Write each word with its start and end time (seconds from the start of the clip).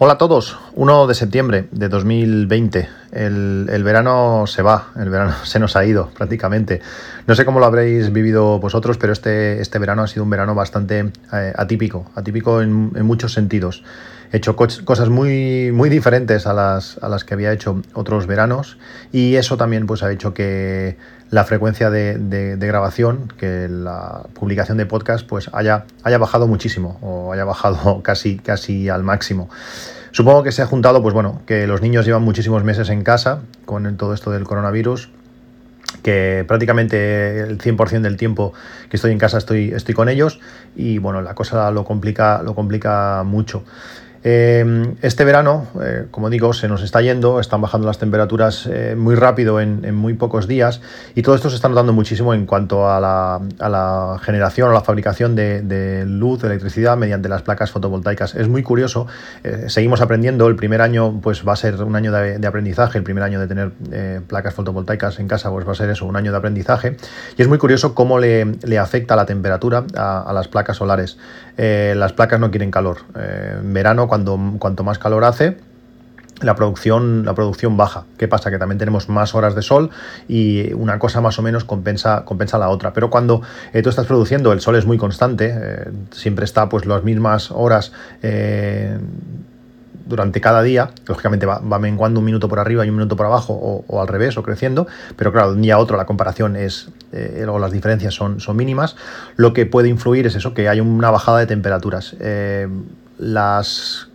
Hola 0.00 0.12
a 0.12 0.18
todos, 0.18 0.56
1 0.76 1.08
de 1.08 1.14
septiembre 1.16 1.66
de 1.72 1.88
2020. 1.88 2.88
El, 3.10 3.82
verano 3.82 4.44
se 4.46 4.62
va, 4.62 4.92
el 4.94 5.10
verano 5.10 5.34
se 5.42 5.58
nos 5.58 5.74
ha 5.74 5.84
ido 5.84 6.10
prácticamente. 6.16 6.80
No 7.26 7.34
sé 7.34 7.44
cómo 7.44 7.58
lo 7.58 7.66
habréis 7.66 8.12
vivido 8.12 8.60
vosotros, 8.60 8.96
pero 8.96 9.12
este, 9.12 9.60
este 9.60 9.80
verano 9.80 10.04
ha 10.04 10.06
sido 10.06 10.22
un 10.22 10.30
verano 10.30 10.54
bastante 10.54 11.10
eh, 11.32 11.52
atípico, 11.56 12.12
atípico 12.14 12.62
en, 12.62 12.92
muchos 13.04 13.32
sentidos. 13.32 13.82
He 14.30 14.36
hecho 14.36 14.54
cosas 14.54 15.08
muy, 15.08 15.72
muy 15.72 15.88
diferentes 15.88 16.46
a 16.46 16.52
las, 16.52 16.98
a 17.02 17.08
las 17.08 17.24
que 17.24 17.34
había 17.34 17.52
hecho 17.52 17.82
otros 17.92 18.28
veranos 18.28 18.78
y 19.10 19.34
eso 19.34 19.56
también 19.56 19.88
pues, 19.88 20.04
ha 20.04 20.12
hecho 20.12 20.32
que 20.32 20.96
la 21.30 21.44
frecuencia 21.44 21.90
de, 21.90 22.56
grabación, 22.58 23.32
que 23.36 23.68
la 23.68 24.22
publicación 24.34 24.78
de 24.78 24.86
podcast 24.86 25.26
pues 25.26 25.50
haya, 25.52 25.84
haya 26.02 26.18
bajado 26.18 26.46
muchísimo 26.46 26.98
o 27.02 27.32
haya 27.32 27.44
bajado 27.44 28.00
casi, 28.04 28.38
casi 28.38 28.88
al 28.88 29.04
máximo. 29.04 29.48
Supongo 30.10 30.42
que 30.42 30.52
se 30.52 30.62
ha 30.62 30.66
juntado, 30.66 31.02
pues 31.02 31.14
bueno, 31.14 31.42
que 31.46 31.66
los 31.66 31.82
niños 31.82 32.06
llevan 32.06 32.22
muchísimos 32.22 32.64
meses 32.64 32.88
en 32.88 33.02
casa 33.02 33.40
con 33.66 33.96
todo 33.96 34.14
esto 34.14 34.30
del 34.30 34.44
coronavirus, 34.44 35.10
que 36.02 36.44
prácticamente 36.48 37.40
el 37.40 37.58
100% 37.58 38.00
del 38.00 38.16
tiempo 38.16 38.52
que 38.88 38.96
estoy 38.96 39.12
en 39.12 39.18
casa 39.18 39.38
estoy, 39.38 39.72
estoy 39.72 39.94
con 39.94 40.08
ellos 40.08 40.40
y 40.74 40.98
bueno, 40.98 41.20
la 41.20 41.34
cosa 41.34 41.70
lo 41.70 41.84
complica, 41.84 42.42
lo 42.42 42.54
complica 42.54 43.22
mucho. 43.24 43.64
Em, 44.24 44.96
este 45.00 45.24
verano, 45.24 45.66
eh, 45.82 46.06
como 46.10 46.28
digo, 46.28 46.52
se 46.52 46.68
nos 46.68 46.82
está 46.82 47.00
yendo, 47.00 47.40
están 47.40 47.60
bajando 47.60 47.86
las 47.86 47.98
temperaturas 47.98 48.68
eh, 48.70 48.94
muy 48.96 49.14
rápido 49.14 49.60
en, 49.60 49.94
muy 49.94 50.14
pocos 50.14 50.48
días 50.48 50.80
y 51.14 51.22
todo 51.22 51.34
esto 51.34 51.50
se 51.50 51.56
está 51.56 51.68
notando 51.68 51.92
muchísimo 51.92 52.34
en 52.34 52.44
cuanto 52.44 52.90
a 52.90 53.00
la, 53.00 54.18
generación 54.22 54.70
o 54.70 54.72
la 54.72 54.80
fabricación 54.80 55.36
de, 55.36 56.04
luz, 56.06 56.40
de 56.42 56.48
electricidad 56.48 56.96
mediante 56.96 57.28
las 57.28 57.42
placas 57.42 57.70
fotovoltaicas. 57.70 58.34
Es 58.34 58.48
muy 58.48 58.62
curioso, 58.62 59.06
eh, 59.44 59.66
seguimos 59.68 60.00
aprendiendo, 60.00 60.48
el 60.48 60.56
primer 60.56 60.82
año 60.82 61.20
pues 61.22 61.46
va 61.46 61.52
a 61.52 61.56
ser 61.56 61.82
un 61.82 61.94
año 61.94 62.12
de, 62.12 62.46
aprendizaje, 62.46 62.98
el 62.98 63.04
primer 63.04 63.22
año 63.22 63.40
de 63.40 63.46
tener 63.46 63.72
placas 64.26 64.54
fotovoltaicas 64.54 65.18
en 65.20 65.28
casa 65.28 65.50
pues 65.50 65.66
va 65.66 65.72
a 65.72 65.74
ser 65.74 65.90
eso, 65.90 66.06
un 66.06 66.16
año 66.16 66.32
de 66.32 66.38
aprendizaje 66.38 66.96
y 67.36 67.42
es 67.42 67.48
muy 67.48 67.58
curioso 67.58 67.94
cómo 67.94 68.18
le, 68.18 68.78
afecta 68.78 69.16
la 69.16 69.26
temperatura 69.26 69.84
a, 69.96 70.32
las 70.32 70.48
placas 70.48 70.76
solares. 70.76 71.18
Las 71.58 72.12
placas 72.12 72.40
no 72.40 72.50
quieren 72.50 72.70
calor. 72.70 72.98
en 73.14 73.72
verano 73.72 74.08
cuando, 74.08 74.38
cuanto 74.58 74.84
más 74.84 74.98
calor 74.98 75.24
hace, 75.24 75.56
la 76.40 76.54
producción, 76.54 77.24
la 77.24 77.34
producción 77.34 77.76
baja. 77.76 78.04
¿Qué 78.16 78.28
pasa? 78.28 78.50
Que 78.50 78.58
también 78.58 78.78
tenemos 78.78 79.08
más 79.08 79.34
horas 79.34 79.54
de 79.54 79.62
sol 79.62 79.90
y 80.28 80.72
una 80.72 80.98
cosa 80.98 81.20
más 81.20 81.38
o 81.38 81.42
menos 81.42 81.64
compensa, 81.64 82.24
compensa 82.24 82.58
la 82.58 82.68
otra. 82.68 82.92
Pero 82.92 83.10
cuando 83.10 83.42
eh, 83.72 83.82
tú 83.82 83.90
estás 83.90 84.06
produciendo, 84.06 84.52
el 84.52 84.60
sol 84.60 84.76
es 84.76 84.86
muy 84.86 84.98
constante, 84.98 85.52
eh, 85.54 85.90
siempre 86.10 86.44
está 86.44 86.68
pues 86.68 86.86
las 86.86 87.02
mismas 87.02 87.50
horas 87.50 87.92
eh, 88.22 88.98
durante 90.08 90.40
cada 90.40 90.62
día, 90.62 90.90
lógicamente 91.06 91.46
va, 91.46 91.60
menguando 91.78 92.20
un 92.20 92.26
minuto 92.26 92.48
por 92.48 92.58
arriba 92.58 92.84
y 92.84 92.88
un 92.88 92.96
minuto 92.96 93.16
por 93.16 93.26
abajo 93.26 93.84
o, 93.86 94.00
al 94.00 94.08
revés 94.08 94.36
o 94.36 94.42
creciendo, 94.42 94.86
pero 95.16 95.32
claro, 95.32 95.50
de 95.50 95.56
un 95.56 95.62
día 95.62 95.74
a 95.74 95.78
otro 95.78 95.96
la 95.96 96.06
comparación 96.06 96.56
es, 96.56 96.88
o 97.46 97.58
las 97.58 97.72
diferencias 97.72 98.14
son, 98.14 98.40
son 98.40 98.56
mínimas, 98.56 98.96
lo 99.36 99.52
que 99.52 99.66
puede 99.66 99.88
influir 99.88 100.26
es 100.26 100.34
eso, 100.34 100.54
que 100.54 100.68
hay 100.68 100.80
una 100.80 101.10
bajada 101.10 101.38
de 101.38 101.46
temperaturas 101.46 102.16
las 103.18 104.08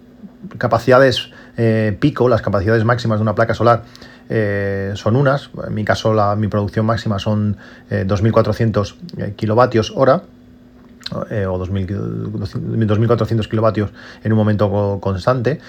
capacidades 0.58 1.30
eh, 1.58 1.96
pico, 2.00 2.30
las 2.30 2.42
capacidades 2.42 2.84
máximas 2.84 3.20
de 3.20 3.24
una 3.24 3.36
placa 3.36 3.54
solar, 3.54 3.84
eh, 4.30 4.94
son 4.96 5.16
unas. 5.16 5.50
En 5.68 5.74
mi 5.74 5.86
caso, 5.86 6.14
la, 6.14 6.36
mi 6.36 6.48
producción 6.48 6.86
máxima 6.86 7.20
son 7.20 7.58
2.400 7.90 8.96
eh, 9.18 9.34
kilovatios 9.36 9.94
hora. 9.96 10.24
O 11.14 11.60
2.400 11.60 13.48
kilovatios 13.48 13.92
en 14.24 14.32
un 14.34 14.38
momento 14.38 15.00
constante, 15.02 15.60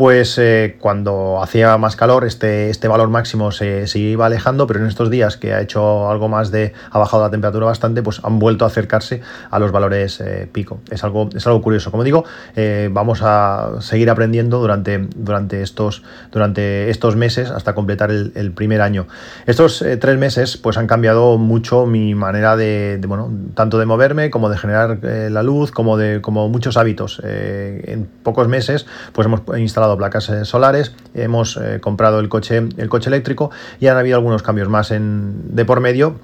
pues 0.00 0.40
cuando 0.78 1.42
hacía 1.42 1.76
más 1.76 1.94
calor 1.94 2.24
este, 2.24 2.70
este 2.70 2.88
valor 2.88 3.10
máximo 3.10 3.52
se, 3.52 3.86
iba 3.96 4.24
alejando, 4.24 4.66
pero 4.66 4.80
en 4.80 4.86
estos 4.86 5.10
días 5.10 5.36
que 5.36 5.52
ha 5.52 5.60
hecho 5.60 6.08
algo 6.08 6.26
más 6.26 6.50
de, 6.50 6.72
ha 6.90 6.98
bajado 6.98 7.22
la 7.22 7.30
temperatura 7.30 7.66
bastante, 7.66 8.02
pues 8.02 8.22
han 8.24 8.38
vuelto 8.38 8.64
a 8.64 8.68
acercarse 8.68 9.20
a 9.50 9.58
los 9.58 9.72
valores 9.72 10.18
eh, 10.22 10.48
pico. 10.50 10.80
Es 10.90 11.04
algo, 11.04 11.28
es 11.36 11.46
algo 11.46 11.60
curioso. 11.60 11.90
Como 11.90 12.02
digo, 12.02 12.24
eh, 12.56 12.88
vamos 12.90 13.20
a 13.22 13.72
seguir 13.80 14.08
aprendiendo 14.08 14.58
durante, 14.58 15.06
durante, 15.16 15.60
estos, 15.60 16.02
durante 16.32 16.88
estos 16.88 17.16
meses 17.16 17.50
hasta 17.50 17.74
completar 17.74 18.10
el, 18.10 18.52
primer 18.52 18.80
año. 18.80 19.06
Estos 19.44 19.84
tres 20.00 20.16
meses 20.16 20.56
pues 20.56 20.78
han 20.78 20.86
cambiado 20.86 21.36
mucho 21.36 21.84
mi 21.84 22.14
manera 22.14 22.56
de, 22.56 22.98
bueno, 23.06 23.30
tanto 23.52 23.78
de 23.78 23.84
moverme 23.84 24.30
como 24.30 24.48
de 24.48 24.56
generar 24.56 24.98
la 25.02 25.42
luz, 25.42 25.70
como 25.70 25.98
de 25.98 26.22
como 26.22 26.48
muchos 26.48 26.78
hábitos. 26.78 27.20
en 27.22 28.08
pocos 28.22 28.48
meses 28.48 28.86
pues 29.12 29.26
hemos 29.26 29.42
instalado 29.58 29.89
placas 29.96 30.28
eh, 30.28 30.44
solares, 30.44 30.92
hemos 31.14 31.56
eh, 31.56 31.80
comprado 31.80 32.20
el 32.20 32.28
coche, 32.28 32.56
el 32.76 32.88
coche 32.88 33.08
eléctrico 33.08 33.50
y 33.80 33.86
han 33.86 33.96
habido 33.96 34.16
algunos 34.16 34.42
cambios 34.42 34.68
más 34.68 34.90
en, 34.90 35.54
de 35.54 35.64
por 35.64 35.80
medio 35.80 36.16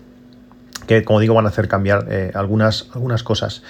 que, 0.87 1.05
como 1.05 1.21
digo, 1.21 1.35
van 1.35 1.47
a 1.47 1.49
hacer 1.49 1.69
cambiar 1.69 2.07
eh, 2.09 2.31
algunas, 2.35 2.89
algunas 2.95 3.23
cosas. 3.23 3.63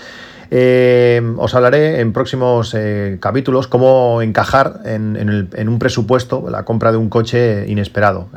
os 1.39 1.55
hablaré 1.55 2.01
en 2.01 2.13
próximos 2.13 2.77
capítulos 3.21 3.67
cómo 3.69 4.21
encajar 4.23 4.81
en, 4.85 5.69
un 5.69 5.79
presupuesto 5.79 6.49
la 6.51 6.65
compra 6.65 6.93
de 6.93 6.99
un 6.99 7.09
coche 7.09 7.65
inesperado. 7.67 8.29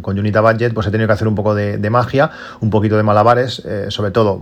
con 0.00 0.18
Unita 0.18 0.40
Budget 0.40 0.72
pues 0.72 0.86
he 0.86 0.90
tenido 0.90 1.08
que 1.08 1.12
hacer 1.12 1.28
un 1.28 1.34
poco 1.34 1.54
de, 1.54 1.90
magia, 1.90 2.30
un 2.60 2.70
poquito 2.70 2.96
de 2.96 3.02
malabares, 3.02 3.62
sobre 3.88 4.10
todo 4.10 4.40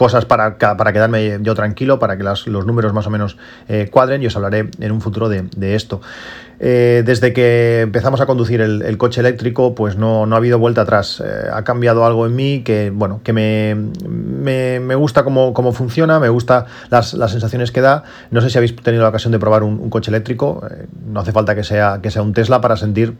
cosas 0.00 0.24
para, 0.24 0.56
para 0.56 0.94
quedarme 0.94 1.40
yo 1.42 1.54
tranquilo, 1.54 1.98
para 1.98 2.16
que 2.16 2.22
los 2.22 2.46
números 2.64 2.94
más 2.94 3.06
o 3.06 3.10
menos 3.10 3.36
eh, 3.68 3.90
cuadren 3.92 4.22
y 4.22 4.28
os 4.28 4.34
hablaré 4.34 4.70
en 4.80 4.92
un 4.92 5.02
futuro 5.02 5.28
de, 5.28 5.74
esto. 5.74 6.00
Eh, 6.58 7.02
desde 7.04 7.34
que 7.34 7.82
empezamos 7.82 8.22
a 8.22 8.24
conducir 8.24 8.62
el, 8.62 8.96
coche 8.96 9.20
eléctrico, 9.20 9.74
pues 9.74 9.96
no, 9.96 10.22
ha 10.22 10.36
habido 10.38 10.58
vuelta 10.58 10.80
atrás. 10.80 11.22
Eh, 11.22 11.50
ha 11.52 11.64
cambiado 11.64 12.06
algo 12.06 12.24
en 12.24 12.34
mí 12.34 12.62
que, 12.62 12.88
bueno, 12.88 13.20
que 13.22 13.34
me, 13.34 13.74
me, 13.74 14.94
gusta 14.94 15.22
cómo, 15.22 15.52
cómo, 15.52 15.72
funciona, 15.72 16.18
me 16.18 16.30
gusta 16.30 16.64
las, 16.88 17.10
sensaciones 17.10 17.70
que 17.70 17.82
da. 17.82 18.04
No 18.30 18.40
sé 18.40 18.48
si 18.48 18.56
habéis 18.56 18.74
tenido 18.76 19.02
la 19.02 19.10
ocasión 19.10 19.32
de 19.32 19.38
probar 19.38 19.62
un, 19.62 19.78
un 19.80 19.90
coche 19.90 20.10
eléctrico. 20.10 20.66
no 21.08 21.20
hace 21.20 21.32
falta 21.32 21.54
que 21.54 21.62
sea, 21.62 22.00
que 22.02 22.10
sea 22.10 22.22
un 22.22 22.32
Tesla 22.32 22.62
para 22.62 22.78
sentir 22.78 23.16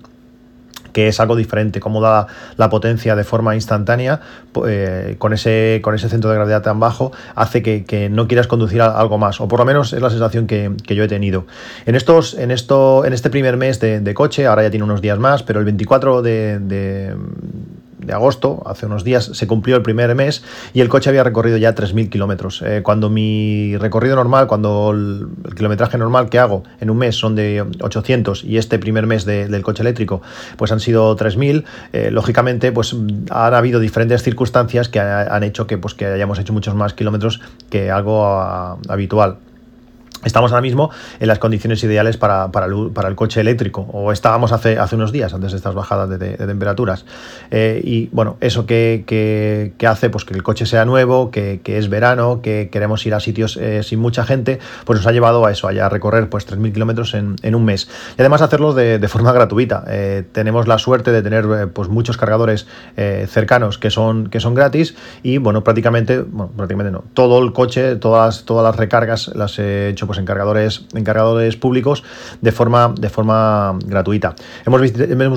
que 0.92 1.08
es 1.08 1.20
algo 1.20 1.36
diferente, 1.36 1.80
cómo 1.80 2.00
da 2.00 2.26
la 2.56 2.68
potencia 2.70 3.16
de 3.16 3.24
forma 3.24 3.54
instantánea 3.54 4.20
eh, 4.66 5.16
con, 5.18 5.32
ese, 5.32 5.80
con 5.82 5.94
ese 5.94 6.08
centro 6.08 6.30
de 6.30 6.36
gravedad 6.36 6.62
tan 6.62 6.80
bajo, 6.80 7.12
hace 7.34 7.62
que, 7.62 8.08
no 8.10 8.28
quieras 8.28 8.46
conducir 8.46 8.82
algo 8.82 9.18
más, 9.18 9.40
o 9.40 9.48
por 9.48 9.58
lo 9.58 9.64
menos 9.64 9.92
es 9.92 10.00
la 10.00 10.10
sensación 10.10 10.46
que, 10.46 10.70
yo 10.88 11.04
he 11.04 11.08
tenido. 11.08 11.46
En, 11.86 11.94
estos, 11.94 12.34
en, 12.34 12.50
esto, 12.50 13.04
en 13.04 13.12
este 13.12 13.30
primer 13.30 13.56
mes 13.56 13.80
de, 13.80 14.14
coche, 14.14 14.46
ahora 14.46 14.62
ya 14.62 14.70
tiene 14.70 14.84
unos 14.84 15.00
días 15.00 15.18
más, 15.18 15.42
pero 15.42 15.60
el 15.60 15.64
24 15.64 16.22
de 16.22 16.58
de 16.58 17.14
agosto, 18.12 18.62
hace 18.66 18.86
unos 18.86 19.04
días, 19.04 19.24
se 19.24 19.46
cumplió 19.46 19.76
el 19.76 19.82
primer 19.82 20.14
mes 20.14 20.42
y 20.72 20.80
el 20.80 20.88
coche 20.88 21.10
había 21.10 21.24
recorrido 21.24 21.56
ya 21.56 21.74
3.000 21.74 22.10
kilómetros. 22.10 22.62
Eh, 22.62 22.82
cuando 22.82 23.10
mi 23.10 23.76
recorrido 23.76 24.16
normal, 24.16 24.46
cuando 24.46 24.90
el, 24.92 25.28
kilometraje 25.56 25.98
normal 25.98 26.28
que 26.28 26.38
hago 26.38 26.64
en 26.80 26.90
un 26.90 26.98
mes 26.98 27.16
son 27.16 27.34
de 27.34 27.64
800 27.80 28.44
y 28.44 28.58
este 28.58 28.78
primer 28.78 29.06
mes 29.06 29.24
del 29.24 29.62
coche 29.62 29.82
eléctrico 29.82 30.22
pues 30.56 30.72
han 30.72 30.80
sido 30.80 31.16
3.000, 31.16 31.64
eh, 31.92 32.10
lógicamente 32.10 32.72
pues 32.72 32.94
han 33.30 33.54
habido 33.54 33.80
diferentes 33.80 34.22
circunstancias 34.22 34.88
que 34.88 35.00
han 35.00 35.42
hecho 35.42 35.66
que, 35.66 35.78
pues, 35.78 35.94
que 35.94 36.06
hayamos 36.06 36.38
hecho 36.38 36.52
muchos 36.52 36.74
más 36.74 36.94
kilómetros 36.94 37.40
que 37.68 37.90
algo 37.90 38.26
ah, 38.26 38.78
habitual. 38.88 39.38
Estamos 40.22 40.52
ahora 40.52 40.60
mismo 40.60 40.90
en 41.18 41.28
las 41.28 41.38
condiciones 41.38 41.82
ideales 41.82 42.18
para, 42.18 42.50
el, 42.66 43.16
coche 43.16 43.40
eléctrico, 43.40 43.88
o 43.92 44.12
estábamos 44.12 44.52
hace, 44.52 44.78
hace 44.78 44.96
unos 44.96 45.12
días, 45.12 45.32
antes 45.32 45.52
de 45.52 45.56
estas 45.56 45.74
bajadas 45.74 46.10
de, 46.10 46.36
temperaturas. 46.36 47.06
Eh, 47.50 47.80
y 47.82 48.08
bueno, 48.12 48.36
eso 48.40 48.66
que, 48.66 49.72
hace 49.86 50.10
pues, 50.10 50.26
que 50.26 50.34
el 50.34 50.42
coche 50.42 50.66
sea 50.66 50.84
nuevo, 50.84 51.30
que, 51.30 51.60
es 51.64 51.88
verano, 51.88 52.42
que 52.42 52.68
queremos 52.70 53.06
ir 53.06 53.14
a 53.14 53.20
sitios 53.20 53.56
eh, 53.56 53.82
sin 53.82 53.98
mucha 53.98 54.24
gente, 54.26 54.58
pues 54.84 54.98
nos 54.98 55.06
ha 55.06 55.12
llevado 55.12 55.46
a 55.46 55.52
eso, 55.52 55.68
a 55.68 55.88
recorrer 55.88 56.28
pues, 56.28 56.46
3.000 56.46 56.74
kilómetros 56.74 57.14
en, 57.14 57.54
un 57.54 57.64
mes. 57.64 57.88
Y 58.18 58.20
además 58.20 58.42
hacerlo 58.42 58.74
de, 58.74 59.08
forma 59.08 59.32
gratuita. 59.32 59.84
Eh, 59.88 60.24
tenemos 60.32 60.68
la 60.68 60.76
suerte 60.76 61.12
de 61.12 61.22
tener 61.22 61.72
pues, 61.72 61.88
muchos 61.88 62.18
cargadores 62.18 62.66
cercanos 63.26 63.78
que 63.78 63.88
son, 63.90 64.28
que 64.28 64.40
son 64.40 64.54
gratis 64.54 64.94
y 65.22 65.38
bueno, 65.38 65.64
prácticamente, 65.64 66.20
bueno, 66.20 66.52
prácticamente 66.54 66.92
no, 66.92 67.04
todo 67.14 67.42
el 67.42 67.52
coche, 67.52 67.96
todas, 67.96 68.44
todas 68.44 68.64
las 68.64 68.76
recargas 68.76 69.28
las 69.34 69.58
he 69.58 69.88
hecho 69.88 70.06
pues, 70.10 70.18
en 70.18 70.24
cargadores, 70.24 71.56
públicos 71.56 72.02
de 72.40 72.50
forma, 72.50 72.92
de 72.98 73.08
forma 73.10 73.78
gratuita. 73.86 74.34
Hemos, 74.66 74.82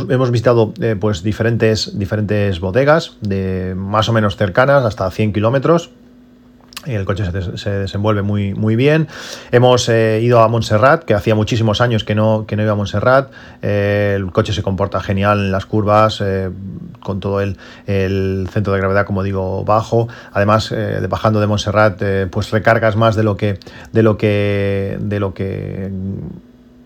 hemos, 0.10 0.32
visitado 0.32 0.74
eh, 0.82 0.96
pues, 1.00 1.22
diferentes, 1.22 2.00
diferentes 2.00 2.60
bodegas 2.60 3.18
de 3.22 3.76
más 3.78 4.10
o 4.10 4.14
menos 4.14 4.36
cercanas, 4.36 4.84
hasta 4.84 5.12
100 5.12 5.32
kilómetros 5.32 5.92
el 6.86 7.06
coche 7.06 7.24
se, 7.56 7.70
desenvuelve 7.70 8.22
muy, 8.22 8.54
muy 8.54 8.76
bien. 8.76 9.08
Hemos 9.52 9.88
eh, 9.90 10.20
ido 10.22 10.42
a 10.42 10.48
Montserrat, 10.48 11.04
que 11.04 11.14
hacía 11.14 11.36
muchísimos 11.36 11.82
años 11.82 12.04
que 12.04 12.16
no, 12.16 12.46
que 12.46 12.56
no 12.56 12.64
iba 12.64 12.74
a 12.74 12.76
Montserrat. 12.76 13.32
Eh, 13.62 14.14
el 14.16 14.32
coche 14.32 14.54
se 14.54 14.64
comporta 14.64 15.00
genial 15.00 15.40
en 15.40 15.52
las 15.52 15.66
curvas, 15.66 16.22
eh, 16.22 16.50
con 17.00 17.20
todo 17.20 17.42
el, 17.42 17.58
centro 17.86 18.74
de 18.74 18.80
gravedad, 18.80 19.06
como 19.06 19.24
digo, 19.24 19.64
bajo. 19.64 20.08
Además, 20.34 20.70
de, 20.70 21.08
bajando 21.08 21.40
de 21.40 21.48
Montserrat, 21.48 22.02
pues 22.30 22.52
recargas 22.52 22.96
más 22.96 23.16
de 23.16 23.24
lo 23.24 23.38
que. 23.38 23.60
de 23.92 24.04
lo 24.04 24.18
que. 24.18 24.98
de 25.00 25.20
lo 25.20 25.34
que 25.34 25.92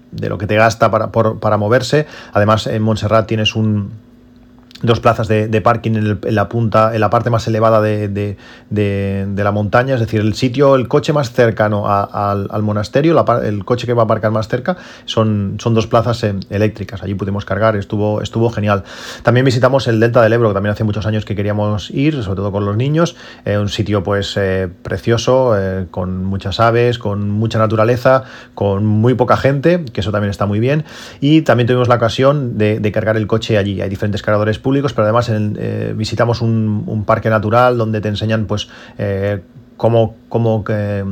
de 0.09 0.29
lo 0.29 0.37
que 0.37 0.47
te 0.47 0.55
gasta 0.55 0.89
para, 0.89 1.11
para 1.11 1.57
moverse. 1.57 2.07
Además, 2.33 2.65
en 2.65 2.81
Montserrat 2.81 3.27
tienes 3.27 3.55
un, 3.55 3.91
dos 4.81 4.99
plazas 4.99 5.27
de, 5.27 5.61
parking 5.61 5.91
en, 5.95 6.35
la 6.35 6.49
punta, 6.49 6.93
en 6.93 7.01
la 7.01 7.09
parte 7.09 7.29
más 7.29 7.47
elevada 7.47 7.81
de, 7.81 8.37
la 9.35 9.51
montaña, 9.51 9.95
es 9.95 9.99
decir, 9.99 10.21
el 10.21 10.33
sitio, 10.33 10.75
el 10.75 10.87
coche 10.87 11.13
más 11.13 11.31
cercano 11.31 11.85
al, 11.87 12.63
monasterio, 12.63 13.25
el 13.43 13.65
coche 13.65 13.87
que 13.87 13.93
va 13.93 14.03
a 14.03 14.05
aparcar 14.05 14.31
más 14.31 14.47
cerca, 14.47 14.77
son, 15.05 15.57
son 15.59 15.73
dos 15.73 15.87
plazas 15.87 16.23
eh, 16.23 16.35
eléctricas. 16.49 17.03
Allí 17.03 17.15
pudimos 17.15 17.45
cargar, 17.45 17.75
estuvo, 17.75 18.21
estuvo 18.21 18.49
genial. 18.49 18.83
También 19.23 19.45
visitamos 19.45 19.87
el 19.87 19.99
Delta 19.99 20.21
del 20.21 20.33
Ebro, 20.33 20.49
que 20.49 20.53
también 20.53 20.73
hace 20.73 20.83
muchos 20.83 21.05
años 21.05 21.25
que 21.25 21.35
queríamos 21.35 21.89
ir, 21.91 22.23
sobre 22.23 22.37
todo 22.37 22.51
con 22.51 22.65
los 22.65 22.75
niños. 22.75 23.15
Eh, 23.45 23.57
un 23.57 23.69
sitio 23.69 24.03
pues 24.03 24.35
eh, 24.37 24.67
precioso, 24.83 25.55
con 25.91 26.25
muchas 26.25 26.59
aves, 26.59 26.99
con 26.99 27.29
mucha 27.29 27.59
naturaleza, 27.59 28.23
con 28.53 28.85
muy 28.85 29.13
poca 29.13 29.37
gente, 29.37 29.85
que 29.91 30.01
eso 30.01 30.11
también 30.11 30.29
está 30.29 30.45
muy 30.45 30.59
bien. 30.59 30.85
Y 31.19 31.41
también 31.41 31.67
tuvimos 31.67 31.87
la 31.87 31.95
ocasión 31.95 32.57
de, 32.57 32.91
cargar 32.91 33.17
el 33.17 33.27
coche 33.27 33.57
allí. 33.57 33.81
Hay 33.81 33.89
diferentes 33.89 34.21
cargadores 34.21 34.59
públicos, 34.67 34.91
pero 34.91 35.05
además 35.05 35.31
eh, 35.31 35.93
visitamos 35.95 36.41
un, 36.41 37.05
parque 37.07 37.29
natural 37.29 37.77
donde 37.77 38.01
te 38.01 38.09
enseñan 38.09 38.47
pues 38.47 38.67
eh, 38.97 39.39
cómo, 39.77 40.17
cómo 40.27 40.65
eh, 40.67 41.05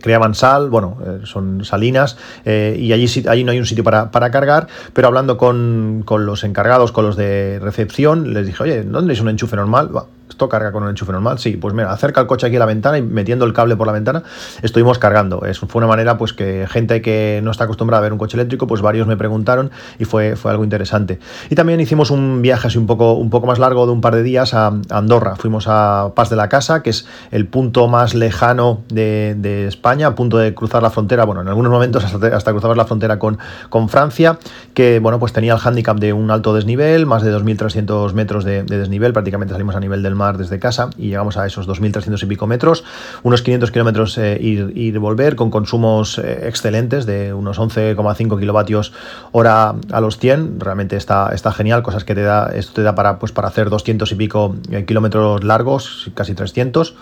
creaban 0.00 0.34
sal, 0.34 0.70
bueno, 0.70 0.96
son 1.24 1.66
salinas, 1.66 2.16
y 2.46 2.92
allí, 2.94 3.06
allí 3.28 3.44
no 3.44 3.52
hay 3.52 3.58
un 3.58 3.66
sitio 3.66 3.84
para, 3.84 4.30
cargar, 4.30 4.68
pero 4.94 5.08
hablando 5.08 5.36
con, 5.36 6.02
con, 6.06 6.24
los 6.24 6.44
encargados, 6.44 6.92
con 6.92 7.04
los 7.04 7.14
de 7.14 7.58
recepción, 7.60 8.32
les 8.32 8.46
dije, 8.46 8.62
oye, 8.62 8.82
¿dónde 8.82 9.12
es 9.12 9.20
un 9.20 9.28
enchufe 9.28 9.56
normal? 9.56 9.90
¿Esto 10.28 10.48
carga 10.48 10.72
con 10.72 10.82
un 10.82 10.90
enchufe 10.90 11.12
normal? 11.12 11.38
Sí, 11.38 11.56
pues 11.56 11.72
mira, 11.72 11.92
acerca 11.92 12.20
el 12.20 12.26
coche 12.26 12.46
aquí 12.46 12.56
a 12.56 12.58
la 12.58 12.66
ventana 12.66 12.98
y 12.98 13.02
metiendo 13.02 13.44
el 13.44 13.52
cable 13.52 13.76
por 13.76 13.86
la 13.86 13.92
ventana 13.92 14.24
estuvimos 14.62 14.98
cargando. 14.98 15.40
Fue 15.68 15.78
una 15.78 15.86
manera 15.86 16.18
pues 16.18 16.32
que 16.32 16.66
gente 16.68 17.00
que 17.00 17.40
no 17.44 17.52
está 17.52 17.64
acostumbrada 17.64 18.00
a 18.00 18.02
ver 18.02 18.12
un 18.12 18.18
coche 18.18 18.36
eléctrico, 18.36 18.66
pues 18.66 18.82
varios 18.82 19.06
me 19.06 19.16
preguntaron 19.16 19.70
y 19.98 20.04
fue, 20.04 20.34
fue 20.34 20.50
algo 20.50 20.64
interesante. 20.64 21.20
Y 21.48 21.54
también 21.54 21.80
hicimos 21.80 22.10
un 22.10 22.42
viaje 22.42 22.66
así 22.66 22.76
un 22.76 22.86
poco, 22.86 23.12
un 23.14 23.30
poco 23.30 23.46
más 23.46 23.58
largo 23.58 23.86
de 23.86 23.92
un 23.92 24.00
par 24.00 24.16
de 24.16 24.24
días 24.24 24.52
a 24.52 24.72
Andorra. 24.90 25.36
Fuimos 25.36 25.66
a 25.68 26.12
Paz 26.16 26.28
de 26.28 26.36
la 26.36 26.48
Casa, 26.48 26.82
que 26.82 26.90
es 26.90 27.06
el 27.30 27.46
punto 27.46 27.86
más 27.86 28.14
lejano 28.14 28.82
de, 28.88 29.66
España, 29.68 30.08
a 30.08 30.14
punto 30.14 30.38
de 30.38 30.54
cruzar 30.54 30.82
la 30.82 30.90
frontera, 30.90 31.24
bueno, 31.24 31.40
en 31.40 31.48
algunos 31.48 31.70
momentos 31.70 32.04
hasta, 32.04 32.36
hasta 32.36 32.50
cruzar 32.50 32.76
la 32.76 32.84
frontera 32.84 33.18
con, 33.18 33.38
con 33.68 33.88
Francia, 33.88 34.38
que 34.74 34.98
bueno, 34.98 35.18
pues 35.20 35.32
tenía 35.32 35.52
el 35.52 35.58
hándicap 35.58 35.98
de 35.98 36.12
un 36.12 36.30
alto 36.30 36.52
desnivel, 36.52 37.06
más 37.06 37.22
de 37.22 37.34
2.300 37.34 38.12
metros 38.12 38.44
de, 38.44 38.64
de 38.64 38.78
desnivel, 38.78 39.12
prácticamente 39.12 39.54
salimos 39.54 39.76
a 39.76 39.80
nivel 39.80 40.02
del 40.02 40.15
mar 40.16 40.38
desde 40.38 40.58
casa 40.58 40.90
y 40.96 41.08
llegamos 41.08 41.36
a 41.36 41.46
esos 41.46 41.68
2.300 41.68 42.22
y 42.22 42.26
pico 42.26 42.46
metros, 42.46 42.84
unos 43.22 43.42
500 43.42 43.70
kilómetros 43.70 44.18
eh, 44.18 44.38
ir, 44.40 44.72
y 44.74 44.90
volver 44.92 45.36
con 45.36 45.50
consumos 45.50 46.18
eh, 46.18 46.48
excelentes 46.48 47.06
de 47.06 47.32
unos 47.32 47.58
11,5 47.58 48.38
kilovatios 48.38 48.92
hora 49.32 49.74
a 49.92 50.00
los 50.00 50.18
100, 50.18 50.60
realmente 50.60 50.96
está, 50.96 51.30
está 51.32 51.52
genial, 51.52 51.82
cosas 51.82 52.04
que 52.04 52.14
te 52.14 52.22
da, 52.22 52.50
esto 52.54 52.72
te 52.72 52.82
da 52.82 52.94
para, 52.94 53.18
pues, 53.18 53.32
para 53.32 53.48
hacer 53.48 53.70
200 53.70 54.10
y 54.10 54.14
pico 54.14 54.56
eh, 54.70 54.84
kilómetros 54.84 55.44
largos, 55.44 56.10
casi 56.14 56.34
300 56.34 56.94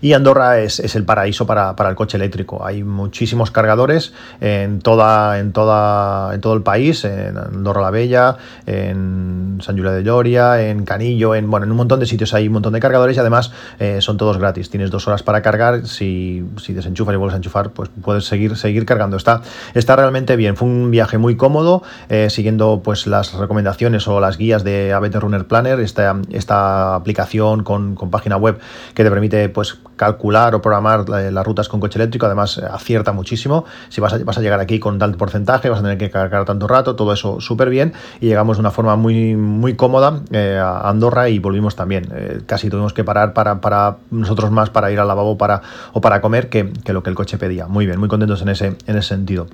y 0.00 0.12
Andorra 0.12 0.60
es, 0.60 0.80
el 0.94 1.04
paraíso 1.04 1.46
para, 1.46 1.74
el 1.88 1.94
coche 1.94 2.16
eléctrico. 2.16 2.64
Hay 2.64 2.82
muchísimos 2.84 3.50
cargadores 3.50 4.12
en, 4.40 4.80
toda, 4.80 5.38
en, 5.38 5.52
toda, 5.52 6.34
en 6.34 6.40
todo 6.40 6.54
el 6.54 6.62
país, 6.62 7.04
en 7.04 7.36
Andorra 7.36 7.82
la 7.82 7.90
Bella, 7.90 8.36
en 8.66 9.58
San 9.60 9.76
Julián 9.76 9.96
de 9.96 10.02
Lloria, 10.02 10.62
en 10.62 10.84
Canillo, 10.84 11.34
en, 11.34 11.50
bueno, 11.50 11.66
en 11.66 11.70
un 11.70 11.76
montón 11.76 12.00
de 12.00 12.06
sitios 12.06 12.34
hay 12.34 12.46
un 12.46 12.54
montón 12.54 12.72
de 12.72 12.80
cargadores 12.80 13.16
y 13.16 13.20
además 13.20 13.52
eh, 13.78 13.98
son 14.00 14.16
todos 14.16 14.38
gratis. 14.38 14.70
Tienes 14.70 14.90
dos 14.90 15.06
horas 15.06 15.22
para 15.22 15.42
cargar, 15.42 15.86
si, 15.86 16.44
si 16.56 16.72
desenchufas 16.72 17.14
y 17.14 17.16
vuelves 17.16 17.34
a 17.34 17.36
enchufar, 17.38 17.70
pues 17.70 17.90
puedes 18.02 18.24
seguir, 18.24 18.56
seguir 18.56 18.86
cargando. 18.86 19.16
Está, 19.16 19.42
está 19.74 19.96
realmente 19.96 20.36
bien. 20.36 20.56
Fue 20.56 20.68
un 20.68 20.90
viaje 20.90 21.18
muy 21.18 21.36
cómodo, 21.36 21.82
eh, 22.08 22.30
siguiendo 22.30 22.80
pues 22.82 23.06
las 23.06 23.34
recomendaciones 23.34 24.08
o 24.08 24.20
las 24.20 24.38
guías 24.38 24.64
de 24.64 24.92
ABT 24.92 25.16
Runner 25.16 25.46
Planner, 25.46 25.80
esta, 25.80 26.16
esta 26.30 26.94
aplicación 26.94 27.62
con, 27.62 27.94
con 27.94 28.10
página 28.10 28.36
web 28.36 28.58
que 28.94 29.04
te 29.04 29.10
permite 29.10 29.48
pues 29.48 29.78
calcular 30.00 30.54
o 30.54 30.62
programar 30.62 31.06
las 31.10 31.44
rutas 31.46 31.68
con 31.68 31.78
coche 31.78 31.98
eléctrico, 31.98 32.24
además 32.24 32.56
eh, 32.56 32.64
acierta 32.64 33.12
muchísimo. 33.12 33.66
Si 33.90 34.00
vas 34.00 34.14
a, 34.14 34.40
llegar 34.40 34.58
aquí 34.58 34.78
con 34.80 34.98
tal 34.98 35.14
porcentaje, 35.14 35.68
vas 35.68 35.80
a 35.80 35.82
tener 35.82 35.98
que 35.98 36.08
cargar 36.08 36.46
tanto 36.46 36.66
rato, 36.66 36.96
todo 36.96 37.12
eso 37.12 37.38
súper 37.38 37.68
bien 37.68 37.92
y 38.18 38.28
llegamos 38.28 38.56
de 38.56 38.60
una 38.62 38.70
forma 38.70 38.96
muy, 38.96 39.36
muy 39.36 39.74
cómoda 39.76 40.22
eh, 40.30 40.58
a 40.58 40.88
Andorra 40.88 41.28
y 41.28 41.38
volvimos 41.38 41.76
también. 41.76 42.08
Eh, 42.14 42.40
casi 42.46 42.70
tuvimos 42.70 42.94
que 42.94 43.04
parar 43.04 43.34
para, 43.34 43.60
para, 43.60 43.98
nosotros 44.10 44.50
más 44.50 44.70
para 44.70 44.90
ir 44.90 44.98
al 44.98 45.06
lavabo 45.06 45.36
para, 45.36 45.60
o 45.92 46.00
para 46.00 46.22
comer 46.22 46.48
que, 46.48 46.72
que 46.82 46.94
lo 46.94 47.02
que 47.02 47.10
el 47.10 47.16
coche 47.16 47.36
pedía. 47.36 47.66
Muy 47.66 47.84
bien, 47.84 48.00
muy 48.00 48.08
contentos 48.08 48.40
en 48.40 48.48
ese, 48.48 48.66
en 48.86 48.96
ese 48.96 49.08
sentido. 49.08 49.48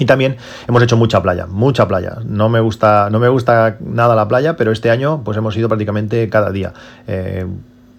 Y 0.00 0.06
también 0.06 0.38
hemos 0.66 0.82
hecho 0.82 0.96
mucha 0.96 1.22
playa, 1.22 1.46
mucha 1.46 1.86
playa. 1.86 2.18
No 2.24 2.48
me 2.48 2.58
gusta, 2.58 3.10
no 3.10 3.20
me 3.20 3.28
gusta 3.28 3.76
nada 3.78 4.16
la 4.16 4.26
playa, 4.26 4.56
pero 4.56 4.72
este 4.72 4.90
año 4.90 5.22
pues 5.24 5.36
hemos 5.36 5.56
ido 5.56 5.68
prácticamente 5.68 6.28
cada 6.28 6.50
día. 6.50 6.72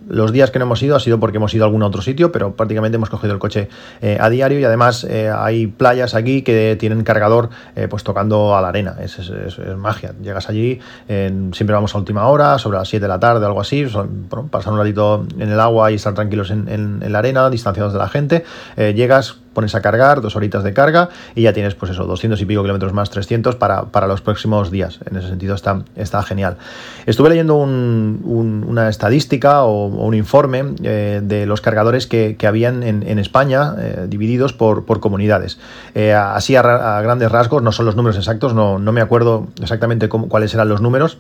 Los 0.09 0.31
días 0.31 0.50
que 0.50 0.57
no 0.57 0.65
hemos 0.65 0.81
ido 0.81 0.95
ha 0.95 1.00
sido 1.00 1.19
porque 1.19 1.38
hemos 1.38 1.53
ido 1.53 1.63
a 1.63 1.67
algún 1.67 1.83
otro 1.83 2.01
sitio, 2.01 2.31
pero 2.31 2.56
prácticamente 2.56 2.95
hemos 2.95 3.09
cogido 3.09 3.31
el 3.31 3.39
coche 3.39 3.69
eh, 4.01 4.17
a 4.19 4.29
diario 4.29 4.59
y 4.59 4.63
además 4.63 5.03
eh, 5.03 5.31
hay 5.33 5.67
playas 5.67 6.15
aquí 6.15 6.41
que 6.41 6.75
tienen 6.79 7.03
cargador 7.03 7.50
eh, 7.75 7.88
pues 7.88 8.03
tocando 8.03 8.56
a 8.56 8.61
la 8.61 8.69
arena. 8.69 8.95
Es, 9.00 9.19
magia. 9.77 10.13
Llegas 10.21 10.50
allí, 10.50 10.79
siempre 11.07 11.73
vamos 11.73 11.94
a 11.94 12.00
última 12.00 12.27
hora, 12.27 12.57
sobre 12.57 12.77
las 12.79 12.89
7 12.89 13.03
de 13.03 13.07
la 13.07 13.19
tarde, 13.19 13.45
algo 13.45 13.61
así, 13.61 13.85
pasar 14.50 14.73
un 14.73 14.79
ratito 14.79 15.25
en 15.38 15.50
el 15.51 15.59
agua 15.59 15.91
y 15.91 15.95
estar 15.95 16.13
tranquilos 16.13 16.50
en, 16.50 16.67
en 16.67 17.12
la 17.12 17.19
arena, 17.19 17.50
distanciados 17.50 17.94
de 17.94 18.00
la 18.00 18.09
gente. 18.09 18.44
llegas, 18.77 19.39
pones 19.59 19.75
a 19.75 19.81
cargar, 19.81 20.21
dos 20.21 20.38
horitas 20.38 20.63
de 20.63 20.71
carga 20.71 21.09
y 21.35 21.41
ya 21.41 21.51
tienes 21.51 21.75
pues 21.75 21.91
eso, 21.91 22.06
200 22.06 22.39
y 22.39 22.45
pico 22.45 22.61
kilómetros 22.61 22.94
más, 22.94 23.09
300 23.09 23.57
para, 23.57 23.88
para 23.88 24.07
los 24.07 24.21
próximos 24.21 24.71
días. 24.71 25.00
En 25.06 25.17
ese 25.17 25.27
sentido 25.27 25.53
está, 25.53 25.83
está 25.97 26.23
genial. 26.23 26.56
Estuve 27.06 27.27
leyendo 27.27 27.57
una 27.57 28.88
estadística 28.88 29.63
o, 29.63 29.88
un 29.88 30.13
informe 30.13 30.63
eh, 30.81 31.19
de 31.21 31.45
los 31.45 31.59
cargadores 31.59 32.07
que, 32.07 32.38
que 32.38 32.47
habían 32.47 32.83
en, 32.83 33.19
España 33.19 33.75
eh, 33.77 34.05
divididos 34.07 34.53
por, 34.53 34.86
comunidades. 35.01 35.60
Eh, 35.93 36.13
así 36.13 36.55
a, 36.55 36.62
grandes 36.62 37.29
rasgos, 37.29 37.62
no 37.62 37.74
son 37.74 37.86
los 37.86 37.98
números 37.98 38.15
exactos, 38.15 38.53
no, 38.53 38.79
no 38.79 38.93
me 38.93 39.01
acuerdo 39.01 39.48
exactamente 39.62 40.07
cómo, 40.07 40.29
cuáles 40.29 40.53
eran 40.53 40.69
los 40.69 40.79
números 40.79 41.17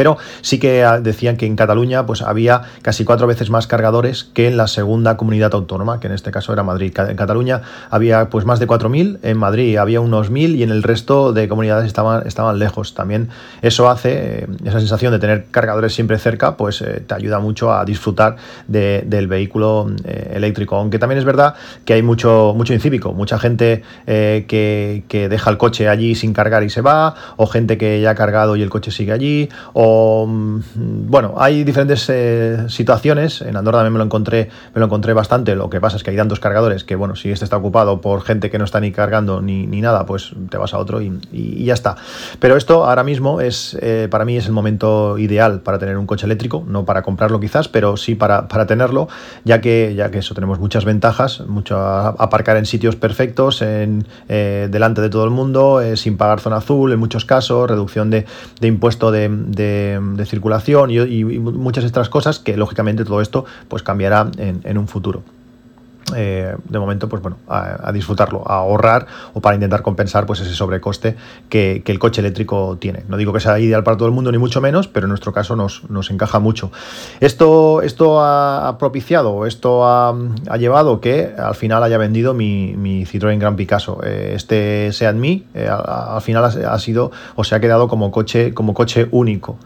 pero 0.00 0.16
sí 0.40 0.58
que 0.58 0.82
ah, 0.82 0.98
decían 0.98 1.36
que 1.36 1.44
en 1.44 1.56
Cataluña 1.56 2.06
pues 2.06 2.22
había 2.22 2.62
casi 2.80 3.04
cuatro 3.04 3.26
veces 3.26 3.50
más 3.50 3.66
cargadores 3.66 4.24
que 4.24 4.48
en 4.48 4.56
la 4.56 4.66
segunda 4.66 5.18
comunidad 5.18 5.52
autónoma, 5.52 6.00
que 6.00 6.06
en 6.06 6.14
este 6.14 6.30
caso 6.30 6.54
era 6.54 6.62
Madrid. 6.62 6.98
En 6.98 7.16
Cataluña 7.16 7.60
había 7.90 8.30
pues 8.30 8.46
más 8.46 8.58
de 8.60 8.66
4.000, 8.66 9.18
en 9.22 9.36
Madrid 9.36 9.76
había 9.76 10.00
unos 10.00 10.32
1.000 10.32 10.56
y 10.56 10.62
en 10.62 10.70
el 10.70 10.82
resto 10.82 11.34
de 11.34 11.48
comunidades 11.48 11.86
estaban, 11.86 12.26
estaban 12.26 12.58
lejos. 12.58 12.94
También 12.94 13.28
eso 13.60 13.90
hace, 13.90 14.44
eh, 14.44 14.46
esa 14.64 14.78
sensación 14.78 15.12
de 15.12 15.18
tener 15.18 15.48
cargadores 15.50 15.92
siempre 15.92 16.18
cerca, 16.18 16.56
pues 16.56 16.80
eh, 16.80 17.04
te 17.06 17.14
ayuda 17.14 17.38
mucho 17.38 17.70
a 17.70 17.84
disfrutar 17.84 18.36
del 18.68 19.26
vehículo 19.26 19.90
eh, 20.04 20.32
eléctrico. 20.34 20.76
Aunque 20.76 20.98
también 20.98 21.18
es 21.18 21.26
verdad 21.26 21.56
que 21.84 21.92
hay 21.92 22.02
mucho, 22.02 22.54
mucho 22.56 22.72
incívico, 22.72 23.12
mucha 23.12 23.38
gente 23.38 23.82
que, 24.06 25.04
que 25.08 25.28
deja 25.28 25.50
el 25.50 25.58
coche 25.58 25.90
allí 25.90 26.14
sin 26.14 26.32
cargar 26.32 26.62
y 26.62 26.70
se 26.70 26.80
va, 26.80 27.14
o 27.36 27.46
gente 27.46 27.76
que 27.76 28.00
ya 28.00 28.12
ha 28.12 28.14
cargado 28.14 28.56
y 28.56 28.62
el 28.62 28.70
coche 28.70 28.90
sigue 28.90 29.12
allí, 29.12 29.50
o 29.74 29.89
Mm, 30.26 31.10
bueno, 31.10 31.34
hay 31.38 31.64
diferentes 31.64 32.06
eh, 32.08 32.66
situaciones. 32.68 33.42
En 33.42 33.56
Andorra 33.56 33.78
también 33.78 33.94
me 33.94 33.98
lo 33.98 34.04
encontré, 34.04 34.48
me 34.74 34.80
lo 34.80 34.86
encontré 34.86 35.12
bastante. 35.12 35.54
Lo 35.54 35.70
que 35.70 35.80
pasa 35.80 35.96
es 35.96 36.02
que 36.02 36.10
hay 36.10 36.16
tantos 36.16 36.40
cargadores 36.40 36.84
que, 36.84 36.96
bueno, 36.96 37.16
si 37.16 37.30
este 37.30 37.44
está 37.44 37.56
ocupado 37.56 38.00
por 38.00 38.22
gente 38.22 38.50
que 38.50 38.58
no 38.58 38.64
está 38.64 38.80
ni 38.80 38.92
cargando 38.92 39.40
ni, 39.40 39.66
nada, 39.80 40.06
pues 40.06 40.32
te 40.50 40.56
vas 40.56 40.74
a 40.74 40.78
otro 40.78 41.00
y, 41.00 41.64
ya 41.64 41.74
está. 41.74 41.96
Pero 42.38 42.56
esto 42.56 42.84
ahora 42.84 43.04
mismo 43.04 43.40
es, 43.40 43.76
eh, 43.80 44.08
para 44.10 44.24
mí, 44.24 44.36
es 44.36 44.46
el 44.46 44.52
momento 44.52 45.18
ideal 45.18 45.60
para 45.60 45.78
tener 45.78 45.96
un 45.98 46.06
coche 46.06 46.26
eléctrico, 46.26 46.64
no 46.66 46.84
para 46.84 47.02
comprarlo 47.02 47.40
quizás, 47.40 47.68
pero 47.68 47.96
sí 47.96 48.14
para, 48.14 48.46
tenerlo, 48.66 49.08
ya 49.44 49.60
que, 49.60 49.94
ya 49.94 50.10
que 50.10 50.18
eso 50.18 50.34
tenemos 50.34 50.58
muchas 50.58 50.84
ventajas, 50.84 51.40
mucho 51.46 51.78
aparcar 51.78 52.56
en 52.56 52.66
sitios 52.66 52.96
perfectos, 52.96 53.62
en, 53.62 54.06
eh, 54.28 54.68
delante 54.70 55.00
de 55.00 55.08
todo 55.08 55.24
el 55.24 55.30
mundo, 55.30 55.80
sin 55.94 56.16
pagar 56.16 56.40
zona 56.40 56.56
azul 56.56 56.92
en 56.92 56.98
muchos 56.98 57.24
casos, 57.24 57.68
reducción 57.68 58.10
de, 58.10 58.26
impuesto 58.60 59.10
de, 59.10 59.28
circulación 60.26 60.90
y, 60.90 61.24
muchas 61.24 61.84
otras 61.84 62.08
cosas 62.08 62.38
que 62.38 62.56
lógicamente 62.56 63.04
todo 63.04 63.20
esto 63.20 63.44
pues 63.68 63.82
cambiará 63.82 64.30
en, 64.38 64.78
un 64.78 64.88
futuro. 64.88 65.22
Eh, 66.16 66.54
de 66.68 66.78
momento, 66.78 67.08
pues 67.08 67.22
bueno, 67.22 67.38
a, 67.48 67.90
disfrutarlo, 67.92 68.42
a 68.46 68.58
ahorrar 68.58 69.06
o 69.34 69.40
para 69.40 69.54
intentar 69.54 69.82
compensar 69.82 70.26
pues 70.26 70.40
ese 70.40 70.54
sobrecoste 70.54 71.16
que, 71.48 71.82
el 71.90 71.98
coche 71.98 72.20
eléctrico 72.20 72.76
tiene. 72.80 73.02
No 73.08 73.16
digo 73.16 73.32
que 73.32 73.40
sea 73.40 73.58
ideal 73.58 73.82
para 73.82 73.96
todo 73.96 74.06
el 74.06 74.14
mundo, 74.14 74.30
ni 74.30 74.38
mucho 74.38 74.60
menos, 74.60 74.86
pero 74.86 75.06
en 75.06 75.08
nuestro 75.08 75.32
caso 75.32 75.56
nos, 75.56 76.10
encaja 76.10 76.38
mucho. 76.38 76.70
Esto, 77.18 77.82
esto 77.82 78.20
ha 78.22 78.76
propiciado, 78.78 79.44
esto 79.46 79.84
ha, 79.84 80.14
llevado 80.56 81.00
que 81.00 81.34
al 81.36 81.54
final 81.56 81.82
haya 81.82 81.98
vendido 81.98 82.32
mi, 82.32 83.04
Citroën 83.06 83.38
Gran 83.38 83.56
Picasso. 83.56 84.00
Eh, 84.04 84.32
este 84.36 84.92
Seat 84.92 85.16
Mi 85.16 85.46
eh, 85.54 85.68
al 85.68 86.22
final 86.22 86.44
ha, 86.44 86.78
sido 86.78 87.10
o 87.34 87.44
se 87.44 87.54
ha 87.54 87.60
quedado 87.60 87.88
como 87.88 88.10
coche, 88.10 88.54
como 88.54 88.72
coche 88.72 89.08
único. 89.10 89.58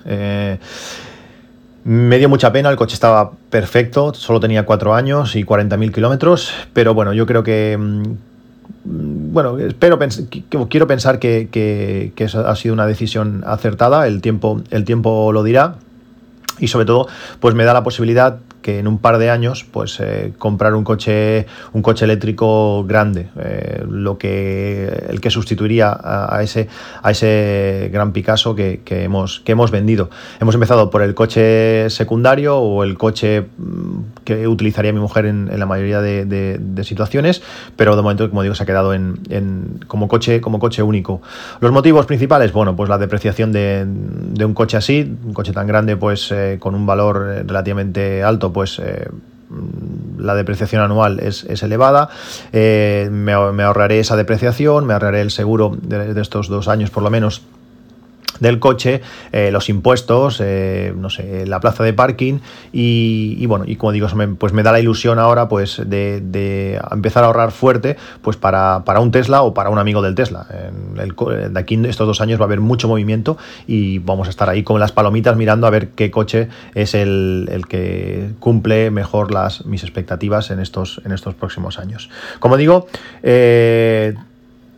Me 1.84 2.16
dio 2.16 2.30
mucha 2.30 2.50
pena, 2.50 2.70
el 2.70 2.76
coche 2.76 2.94
estaba 2.94 3.32
perfecto, 3.50 4.14
solo 4.14 4.40
tenía 4.40 4.64
4 4.64 4.94
años 4.94 5.36
y 5.36 5.44
40.000 5.44 5.92
kilómetros, 5.92 6.52
pero 6.72 6.94
bueno, 6.94 7.12
yo 7.12 7.26
creo 7.26 7.42
que... 7.42 7.76
Mm, 7.78 9.32
bueno, 9.32 9.58
espero, 9.58 9.98
quiero 10.70 10.86
pensar 10.86 11.18
que, 11.18 11.48
que, 11.50 12.12
que 12.14 12.24
ha 12.24 12.56
sido 12.56 12.72
una 12.72 12.86
decisión 12.86 13.42
acertada, 13.46 14.06
el 14.06 14.22
tiempo, 14.22 14.62
el 14.70 14.84
tiempo 14.84 15.32
lo 15.32 15.42
dirá 15.42 15.76
y 16.58 16.68
sobre 16.68 16.86
todo 16.86 17.08
pues 17.40 17.54
me 17.54 17.64
da 17.64 17.74
la 17.74 17.82
posibilidad 17.82 18.38
que 18.64 18.78
en 18.78 18.88
un 18.88 18.96
par 18.96 19.18
de 19.18 19.28
años 19.28 19.66
pues 19.70 20.00
eh, 20.00 20.32
comprar 20.38 20.74
un 20.74 20.84
coche 20.84 21.46
un 21.74 21.82
coche 21.82 22.06
eléctrico 22.06 22.82
grande 22.84 23.28
eh, 23.38 23.84
lo 23.86 24.16
que 24.16 25.04
el 25.10 25.20
que 25.20 25.28
sustituiría 25.28 25.94
a, 26.02 26.42
ese 26.42 26.68
a 27.02 27.10
ese 27.10 27.90
gran 27.92 28.12
Picasso 28.12 28.54
que, 28.54 28.80
hemos 28.86 29.40
que 29.40 29.52
hemos 29.52 29.70
vendido. 29.70 30.08
Hemos 30.40 30.54
empezado 30.54 30.88
por 30.88 31.02
el 31.02 31.14
coche 31.14 31.90
secundario 31.90 32.56
o 32.56 32.84
el 32.84 32.96
coche 32.96 33.42
mm, 33.42 34.22
que 34.24 34.48
utilizaría 34.48 34.94
mi 34.94 35.00
mujer 35.00 35.26
en, 35.26 35.58
la 35.58 35.66
mayoría 35.66 36.00
de, 36.00 36.84
situaciones 36.84 37.42
pero 37.76 37.96
de 37.96 38.02
momento 38.02 38.30
como 38.30 38.42
digo 38.42 38.54
se 38.54 38.62
ha 38.62 38.66
quedado 38.66 38.94
en, 38.94 39.80
como 39.86 40.08
coche 40.08 40.40
como 40.40 40.58
coche 40.58 40.82
único. 40.82 41.20
Los 41.60 41.70
motivos 41.70 42.06
principales 42.06 42.50
bueno 42.52 42.74
pues 42.74 42.88
la 42.88 42.96
depreciación 42.96 43.52
de, 43.52 43.84
un 44.42 44.54
coche 44.54 44.78
así 44.78 45.18
un 45.26 45.34
coche 45.34 45.52
tan 45.52 45.66
grande 45.66 45.98
pues 45.98 46.32
eh, 46.32 46.56
con 46.58 46.74
un 46.74 46.86
valor 46.86 47.44
relativamente 47.46 48.22
alto 48.22 48.53
pues 48.54 48.78
eh, 48.78 49.06
la 50.18 50.34
depreciación 50.34 50.80
anual 50.80 51.20
es, 51.20 51.44
elevada, 51.62 52.08
eh, 52.52 53.08
me, 53.12 53.32
ahorraré 53.32 54.00
esa 54.00 54.16
depreciación, 54.16 54.86
me 54.86 54.94
ahorraré 54.94 55.20
el 55.20 55.30
seguro 55.30 55.76
de, 55.80 56.18
estos 56.20 56.48
dos 56.48 56.68
años 56.68 56.90
por 56.90 57.02
lo 57.02 57.10
menos 57.10 57.42
del 58.40 58.58
coche, 58.58 59.00
eh, 59.32 59.50
los 59.50 59.68
impuestos, 59.68 60.40
eh, 60.40 60.92
no 60.96 61.10
sé, 61.10 61.46
la 61.46 61.60
plaza 61.60 61.84
de 61.84 61.92
parking 61.92 62.38
y, 62.72 63.44
bueno, 63.46 63.64
y 63.66 63.76
como 63.76 63.92
digo, 63.92 64.08
pues 64.38 64.52
me 64.52 64.62
da 64.62 64.72
la 64.72 64.80
ilusión 64.80 65.18
ahora 65.18 65.48
pues 65.48 65.82
de, 65.84 66.80
empezar 66.90 67.24
a 67.24 67.26
ahorrar 67.26 67.52
fuerte 67.52 67.96
pues 68.22 68.36
para, 68.36 68.82
un 69.00 69.10
Tesla 69.10 69.42
o 69.42 69.54
para 69.54 69.70
un 69.70 69.78
amigo 69.78 70.02
del 70.02 70.14
Tesla. 70.14 70.46
En 70.50 71.00
el, 71.00 71.14
de 71.52 71.60
aquí 71.60 71.80
estos 71.86 72.06
dos 72.06 72.20
años 72.20 72.40
va 72.40 72.44
a 72.44 72.46
haber 72.46 72.60
mucho 72.60 72.88
movimiento 72.88 73.36
y 73.66 73.98
vamos 73.98 74.26
a 74.26 74.30
estar 74.30 74.48
ahí 74.48 74.62
con 74.62 74.80
las 74.80 74.92
palomitas 74.92 75.36
mirando 75.36 75.66
a 75.66 75.70
ver 75.70 75.90
qué 75.90 76.10
coche 76.10 76.48
es 76.74 76.94
el, 76.94 77.64
que 77.68 78.30
cumple 78.40 78.90
mejor 78.90 79.32
las, 79.32 79.64
mis 79.66 79.82
expectativas 79.82 80.50
en 80.50 80.60
estos, 80.60 81.00
en 81.04 81.12
estos 81.12 81.34
próximos 81.34 81.78
años. 81.78 82.10
Como 82.40 82.56
digo, 82.56 82.86
eh, 83.22 84.14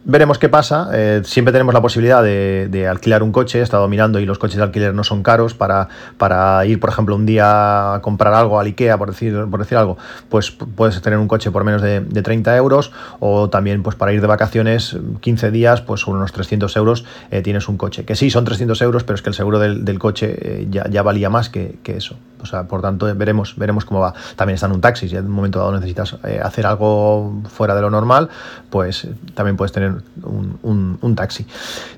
Veremos 0.08 0.38
qué 0.38 0.48
pasa. 0.48 0.88
Eh, 0.92 1.22
siempre 1.24 1.50
tenemos 1.50 1.74
la 1.74 1.82
posibilidad 1.82 2.22
de, 2.22 2.86
alquilar 2.88 3.24
un 3.24 3.32
coche. 3.32 3.58
He 3.58 3.62
estado 3.62 3.88
mirando 3.88 4.20
y 4.20 4.24
los 4.24 4.38
coches 4.38 4.56
de 4.58 4.62
alquiler 4.62 4.94
no 4.94 5.02
son 5.02 5.24
caros 5.24 5.54
para, 5.54 5.88
para 6.16 6.64
ir, 6.64 6.78
por 6.78 6.90
ejemplo, 6.90 7.16
un 7.16 7.26
día 7.26 7.94
a 7.94 8.00
comprar 8.02 8.32
algo 8.32 8.60
al 8.60 8.68
IKEA, 8.68 8.96
por 8.98 9.10
decir, 9.10 9.46
por 9.50 9.58
decir 9.58 9.76
algo. 9.76 9.98
Pues 10.28 10.52
puedes 10.52 11.02
tener 11.02 11.18
un 11.18 11.26
coche 11.26 11.50
por 11.50 11.64
menos 11.64 11.82
de, 11.82 12.02
30 12.02 12.56
euros 12.56 12.92
o 13.18 13.50
también 13.50 13.82
pues 13.82 13.96
para 13.96 14.12
ir 14.12 14.20
de 14.20 14.28
vacaciones 14.28 14.96
15 15.22 15.50
días, 15.50 15.80
pues 15.80 16.06
unos 16.06 16.30
300 16.30 16.76
euros 16.76 17.04
eh, 17.32 17.42
tienes 17.42 17.68
un 17.68 17.76
coche. 17.76 18.04
Que 18.04 18.14
sí, 18.14 18.30
son 18.30 18.44
300 18.44 18.80
euros, 18.82 19.02
pero 19.02 19.16
es 19.16 19.22
que 19.22 19.30
el 19.30 19.34
seguro 19.34 19.58
del, 19.58 19.98
coche 19.98 20.36
eh, 20.40 20.68
ya, 20.70 21.02
valía 21.02 21.30
más 21.30 21.48
que, 21.48 21.80
eso. 21.84 22.16
O 22.40 22.46
sea, 22.46 22.68
por 22.68 22.80
tanto, 22.80 23.12
veremos, 23.16 23.56
veremos 23.56 23.84
cómo 23.84 23.98
va. 23.98 24.14
También 24.36 24.54
está 24.54 24.66
en 24.66 24.72
un 24.72 24.80
taxi. 24.80 25.08
Si 25.08 25.16
en 25.16 25.24
un 25.24 25.32
momento 25.32 25.58
dado 25.58 25.72
necesitas 25.72 26.16
hacer 26.44 26.64
algo 26.64 27.42
fuera 27.48 27.74
de 27.74 27.80
lo 27.80 27.90
normal, 27.90 28.28
pues 28.70 29.08
también 29.34 29.56
puedes 29.56 29.72
tener 29.72 29.95
un, 30.22 31.14
taxi. 31.16 31.46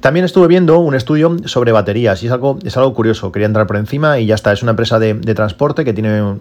También 0.00 0.24
estuve 0.24 0.46
viendo 0.46 0.78
un 0.78 0.94
estudio 0.94 1.36
sobre 1.44 1.72
baterías 1.72 2.22
y 2.22 2.26
es 2.26 2.32
algo, 2.32 2.58
es 2.64 2.76
algo 2.76 2.94
curioso. 2.94 3.32
Quería 3.32 3.46
entrar 3.46 3.66
por 3.66 3.76
encima 3.76 4.18
y 4.18 4.26
ya 4.26 4.34
está. 4.34 4.52
Es 4.52 4.62
una 4.62 4.70
empresa 4.70 4.98
de, 4.98 5.14
de 5.14 5.34
transporte 5.34 5.84
que 5.84 5.92
tiene 5.92 6.38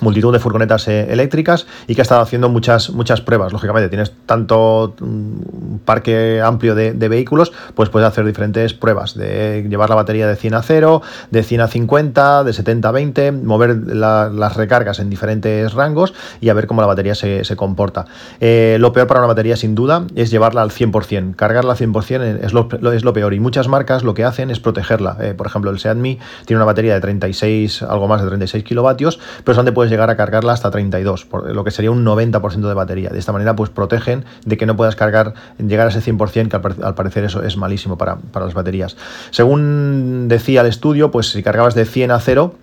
multitud 0.00 0.32
de 0.32 0.38
furgonetas 0.38 0.88
eh, 0.88 1.12
eléctricas 1.12 1.66
y 1.86 1.94
que 1.94 2.00
ha 2.00 2.02
estado 2.02 2.20
haciendo 2.20 2.48
muchas, 2.48 2.90
muchas 2.90 3.20
pruebas. 3.20 3.52
Lógicamente, 3.52 3.88
tienes 3.88 4.12
tanto 4.26 4.94
un 5.00 5.80
parque 5.84 6.40
amplio 6.40 6.74
de, 6.74 6.92
vehículos, 7.08 7.52
pues 7.74 7.88
puedes 7.88 8.08
hacer 8.08 8.24
diferentes 8.24 8.74
pruebas, 8.74 9.14
de 9.14 9.66
llevar 9.68 9.90
la 9.90 9.96
batería 9.96 10.26
de 10.26 10.36
100 10.36 10.54
a 10.54 10.62
0, 10.62 11.02
de 11.30 11.42
100 11.42 11.60
a 11.60 11.68
50, 11.68 12.44
de 12.44 12.52
70 12.52 12.88
a 12.88 12.92
20, 12.92 13.32
mover 13.32 13.76
las 13.76 14.56
recargas 14.56 14.98
en 14.98 15.10
diferentes 15.10 15.72
rangos 15.74 16.14
y 16.40 16.48
a 16.48 16.54
ver 16.54 16.66
cómo 16.66 16.80
la 16.80 16.86
batería 16.86 17.14
se, 17.14 17.42
comporta. 17.56 18.06
Eh, 18.40 18.76
lo 18.80 18.92
peor 18.92 19.06
para 19.06 19.20
una 19.20 19.26
batería, 19.26 19.56
sin 19.56 19.74
duda, 19.74 20.06
es 20.14 20.30
llevarla 20.30 20.62
al 20.62 20.70
100%. 20.70 21.36
Cargarla 21.36 21.72
al 21.72 21.78
100% 21.78 22.38
es 22.42 22.52
lo, 22.52 22.68
es 22.92 23.04
lo 23.04 23.12
peor 23.12 23.34
y 23.34 23.40
muchas 23.40 23.68
marcas 23.68 24.04
lo 24.04 24.14
que 24.14 24.24
hacen 24.24 24.50
es 24.50 24.58
protegerla. 24.58 25.18
Eh, 25.20 25.34
por 25.34 25.46
ejemplo, 25.46 25.70
el 25.70 25.78
Seat 25.78 25.96
Mi 25.96 26.18
tiene 26.46 26.58
una 26.58 26.64
batería 26.64 26.94
de 26.94 27.00
36, 27.00 27.82
algo 27.82 28.08
más 28.08 28.22
de 28.22 28.28
36 28.28 28.64
kilovatios, 28.64 29.18
pero 29.44 29.52
es 29.52 29.56
donde 29.56 29.72
puedes 29.82 29.90
llegar 29.90 30.10
a 30.10 30.16
cargarla 30.16 30.52
hasta 30.52 30.70
32, 30.70 31.24
por 31.24 31.52
lo 31.52 31.64
que 31.64 31.72
sería 31.72 31.90
un 31.90 32.04
90% 32.04 32.68
de 32.68 32.74
batería. 32.74 33.10
De 33.10 33.18
esta 33.18 33.32
manera, 33.32 33.56
pues 33.56 33.68
protegen 33.68 34.24
de 34.44 34.56
que 34.56 34.64
no 34.64 34.76
puedas 34.76 34.94
cargar, 34.94 35.34
llegar 35.58 35.88
a 35.88 35.90
ese 35.90 36.00
100%, 36.00 36.48
que 36.48 36.84
al, 36.84 36.94
parecer 36.94 37.24
eso 37.24 37.42
es 37.42 37.56
malísimo 37.56 37.98
para, 37.98 38.14
para 38.14 38.44
las 38.44 38.54
baterías. 38.54 38.96
Según 39.32 40.28
decía 40.28 40.60
el 40.60 40.68
estudio, 40.68 41.10
pues 41.10 41.30
si 41.30 41.42
cargabas 41.42 41.74
de 41.74 41.84
100 41.84 42.12
a 42.12 42.20
0, 42.20 42.54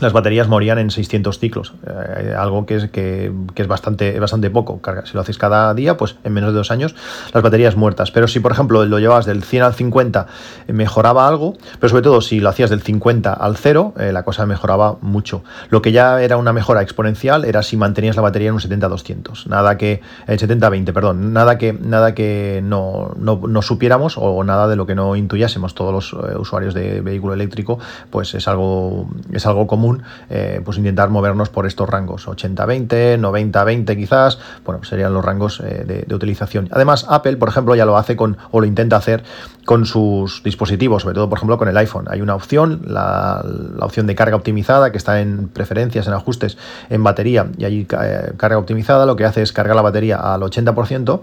las 0.00 0.12
baterías 0.12 0.48
morían 0.48 0.78
en 0.78 0.90
600 0.90 1.38
ciclos, 1.38 1.74
eh, 1.86 2.34
algo 2.36 2.66
que 2.66 2.76
es, 2.76 2.90
que, 2.90 3.32
es 3.54 3.66
bastante, 3.66 4.18
bastante 4.18 4.50
poco. 4.50 4.80
Si 5.04 5.14
lo 5.14 5.20
haces 5.20 5.38
cada 5.38 5.72
día, 5.74 5.96
pues 5.96 6.16
en 6.24 6.32
menos 6.32 6.52
de 6.52 6.58
dos 6.58 6.70
años 6.70 6.94
las 7.32 7.42
baterías 7.42 7.76
muertas. 7.76 8.10
Pero 8.10 8.28
si, 8.28 8.40
por 8.40 8.52
ejemplo, 8.52 8.84
lo 8.84 8.98
llevabas 8.98 9.26
del 9.26 9.42
100 9.42 9.62
al 9.62 9.74
50, 9.74 10.26
eh, 10.68 10.72
mejoraba 10.72 11.28
algo, 11.28 11.56
pero 11.78 11.88
sobre 11.90 12.02
todo 12.02 12.20
si 12.20 12.40
lo 12.40 12.48
hacías 12.48 12.70
del 12.70 12.82
50 12.82 13.32
al 13.32 13.56
0, 13.56 13.94
eh, 13.98 14.12
la 14.12 14.22
cosa 14.22 14.46
mejoraba 14.46 14.96
mucho. 15.00 15.42
Lo 15.68 15.82
que 15.82 15.92
ya 15.92 16.22
era 16.22 16.36
una 16.36 16.52
mejora 16.52 16.82
exponencial 16.82 17.44
era 17.44 17.62
si 17.62 17.76
mantenías 17.76 18.16
la 18.16 18.22
batería 18.22 18.48
en 18.48 18.54
un 18.54 18.60
70-200. 18.60 19.46
Nada 19.46 19.76
que, 19.76 20.00
el 20.26 20.38
70-20, 20.38 20.92
perdón, 20.92 21.32
nada 21.32 21.58
que, 21.58 21.72
nada 21.72 22.14
que 22.14 22.60
no, 22.62 23.14
no, 23.16 23.62
supiéramos 23.62 24.16
o 24.16 24.42
nada 24.44 24.68
de 24.68 24.76
lo 24.76 24.86
que 24.86 24.94
no 24.94 25.16
intuyásemos 25.16 25.74
todos 25.74 25.92
los 25.92 26.12
usuarios 26.38 26.74
de 26.74 27.00
vehículo 27.00 27.34
eléctrico, 27.34 27.78
pues 28.10 28.34
es 28.34 28.48
algo, 28.48 29.08
es 29.32 29.46
algo 29.46 29.66
común 29.66 29.89
eh, 30.28 30.60
pues 30.64 30.78
intentar 30.78 31.10
movernos 31.10 31.48
por 31.48 31.66
estos 31.66 31.88
rangos, 31.88 32.26
80-20, 32.26 33.18
90-20 33.18 33.96
quizás, 33.96 34.38
bueno, 34.64 34.84
serían 34.84 35.12
los 35.12 35.24
rangos 35.24 35.60
eh, 35.60 36.04
de, 36.06 36.14
utilización. 36.14 36.68
Además, 36.72 37.06
Apple, 37.08 37.36
por 37.36 37.48
ejemplo, 37.48 37.74
ya 37.74 37.84
lo 37.84 37.96
hace 37.96 38.16
con, 38.16 38.36
o 38.50 38.60
lo 38.60 38.66
intenta 38.66 38.96
hacer 38.96 39.22
con 39.64 39.86
sus 39.86 40.42
dispositivos, 40.42 41.02
sobre 41.02 41.14
todo, 41.14 41.28
por 41.28 41.38
ejemplo, 41.38 41.58
con 41.58 41.68
el 41.68 41.76
iPhone. 41.76 42.06
Hay 42.10 42.20
una 42.20 42.34
opción, 42.34 42.82
la, 42.86 43.44
opción 43.80 44.06
de 44.06 44.14
carga 44.14 44.36
optimizada, 44.36 44.92
que 44.92 44.98
está 44.98 45.20
en 45.20 45.48
preferencias, 45.48 46.06
en 46.06 46.12
ajustes, 46.14 46.58
en 46.88 47.02
batería, 47.02 47.46
y 47.56 47.64
allí 47.64 47.86
eh, 48.02 48.32
carga 48.36 48.58
optimizada 48.58 49.06
lo 49.06 49.16
que 49.16 49.24
hace 49.24 49.42
es 49.42 49.52
cargar 49.52 49.76
la 49.76 49.82
batería 49.82 50.16
al 50.16 50.40
80%, 50.42 51.22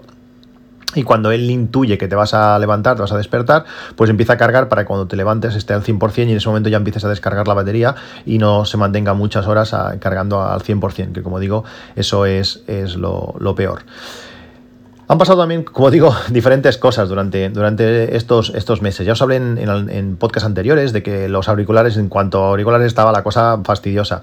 y 0.94 1.02
cuando 1.02 1.30
él 1.30 1.50
intuye 1.50 1.98
que 1.98 2.08
te 2.08 2.16
vas 2.16 2.34
a 2.34 2.58
levantar, 2.58 2.96
te 2.96 3.02
vas 3.02 3.12
a 3.12 3.16
despertar, 3.16 3.64
pues 3.96 4.10
empieza 4.10 4.34
a 4.34 4.36
cargar 4.36 4.68
para 4.68 4.82
que 4.82 4.86
cuando 4.86 5.06
te 5.06 5.16
levantes 5.16 5.54
esté 5.54 5.74
al 5.74 5.82
100% 5.82 6.18
y 6.18 6.22
en 6.22 6.36
ese 6.36 6.48
momento 6.48 6.68
ya 6.68 6.76
empieces 6.76 7.04
a 7.04 7.08
descargar 7.08 7.46
la 7.46 7.54
batería 7.54 7.94
y 8.24 8.38
no 8.38 8.64
se 8.64 8.76
mantenga 8.76 9.14
muchas 9.14 9.46
horas 9.46 9.74
cargando 10.00 10.42
al 10.42 10.62
100%, 10.62 11.12
que 11.12 11.22
como 11.22 11.38
digo, 11.40 11.64
eso 11.96 12.26
es, 12.26 12.62
es 12.66 12.96
lo, 12.96 13.34
lo 13.38 13.54
peor. 13.54 13.82
Han 15.10 15.16
pasado 15.16 15.40
también, 15.40 15.64
como 15.64 15.90
digo, 15.90 16.14
diferentes 16.30 16.76
cosas 16.76 17.08
durante, 17.08 17.48
durante 17.48 18.14
estos, 18.14 18.52
estos 18.54 18.82
meses. 18.82 19.06
Ya 19.06 19.12
os 19.14 19.22
hablé 19.22 19.36
en, 19.36 19.58
en, 19.58 20.16
podcasts 20.16 20.46
anteriores 20.46 20.92
de 20.92 21.02
que 21.02 21.30
los 21.30 21.48
auriculares, 21.48 21.96
en 21.96 22.10
cuanto 22.10 22.44
a 22.44 22.48
auriculares, 22.50 22.86
estaba 22.86 23.10
la 23.10 23.22
cosa 23.22 23.58
fastidiosa. 23.64 24.22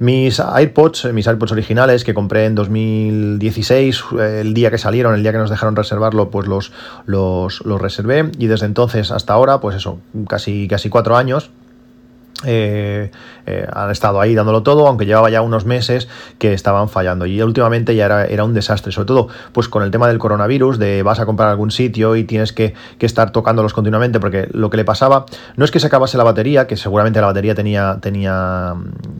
Mis 0.00 0.40
AirPods, 0.40 1.12
mis 1.12 1.28
AirPods 1.28 1.52
originales 1.52 2.02
que 2.02 2.14
compré 2.14 2.46
en 2.46 2.56
2016, 2.56 4.04
el 4.18 4.54
día 4.54 4.72
que 4.72 4.78
salieron, 4.78 5.14
el 5.14 5.22
día 5.22 5.30
que 5.30 5.38
nos 5.38 5.50
dejaron 5.50 5.76
reservarlo, 5.76 6.30
pues 6.30 6.48
los, 6.48 6.72
los, 7.06 7.64
los 7.64 7.80
reservé 7.80 8.32
y 8.36 8.48
desde 8.48 8.66
entonces 8.66 9.12
hasta 9.12 9.34
ahora, 9.34 9.60
pues 9.60 9.76
eso, 9.76 10.00
casi, 10.28 10.66
casi 10.66 10.88
cuatro 10.88 11.16
años 11.16 11.50
eh, 12.46 13.10
eh, 13.46 13.66
han 13.72 13.90
estado 13.90 14.20
ahí 14.20 14.34
dándolo 14.34 14.62
todo, 14.62 14.86
aunque 14.86 15.06
llevaba 15.06 15.30
ya 15.30 15.42
unos 15.42 15.64
meses 15.66 16.08
que 16.38 16.52
estaban 16.52 16.88
fallando. 16.88 17.26
Y 17.26 17.40
últimamente 17.42 17.94
ya 17.94 18.06
era, 18.26 18.44
un 18.44 18.54
desastre, 18.54 18.92
sobre 18.92 19.06
todo 19.06 19.28
pues 19.52 19.68
con 19.68 19.82
el 19.82 19.90
tema 19.90 20.08
del 20.08 20.18
coronavirus, 20.18 20.78
de 20.78 21.02
vas 21.02 21.20
a 21.20 21.26
comprar 21.26 21.48
algún 21.48 21.70
sitio 21.70 22.16
y 22.16 22.24
tienes 22.24 22.52
que, 22.52 22.74
estar 23.04 23.32
tocándolos 23.32 23.74
continuamente, 23.74 24.18
porque 24.18 24.48
lo 24.52 24.70
que 24.70 24.78
le 24.78 24.84
pasaba 24.86 25.26
no 25.56 25.66
es 25.66 25.70
que 25.70 25.78
se 25.78 25.88
acabase 25.88 26.16
la 26.16 26.24
batería, 26.24 26.66
que 26.66 26.74
seguramente 26.74 27.20
la 27.20 27.26
batería 27.26 27.54
tenía, 27.54 27.98
tenía, 28.00 28.74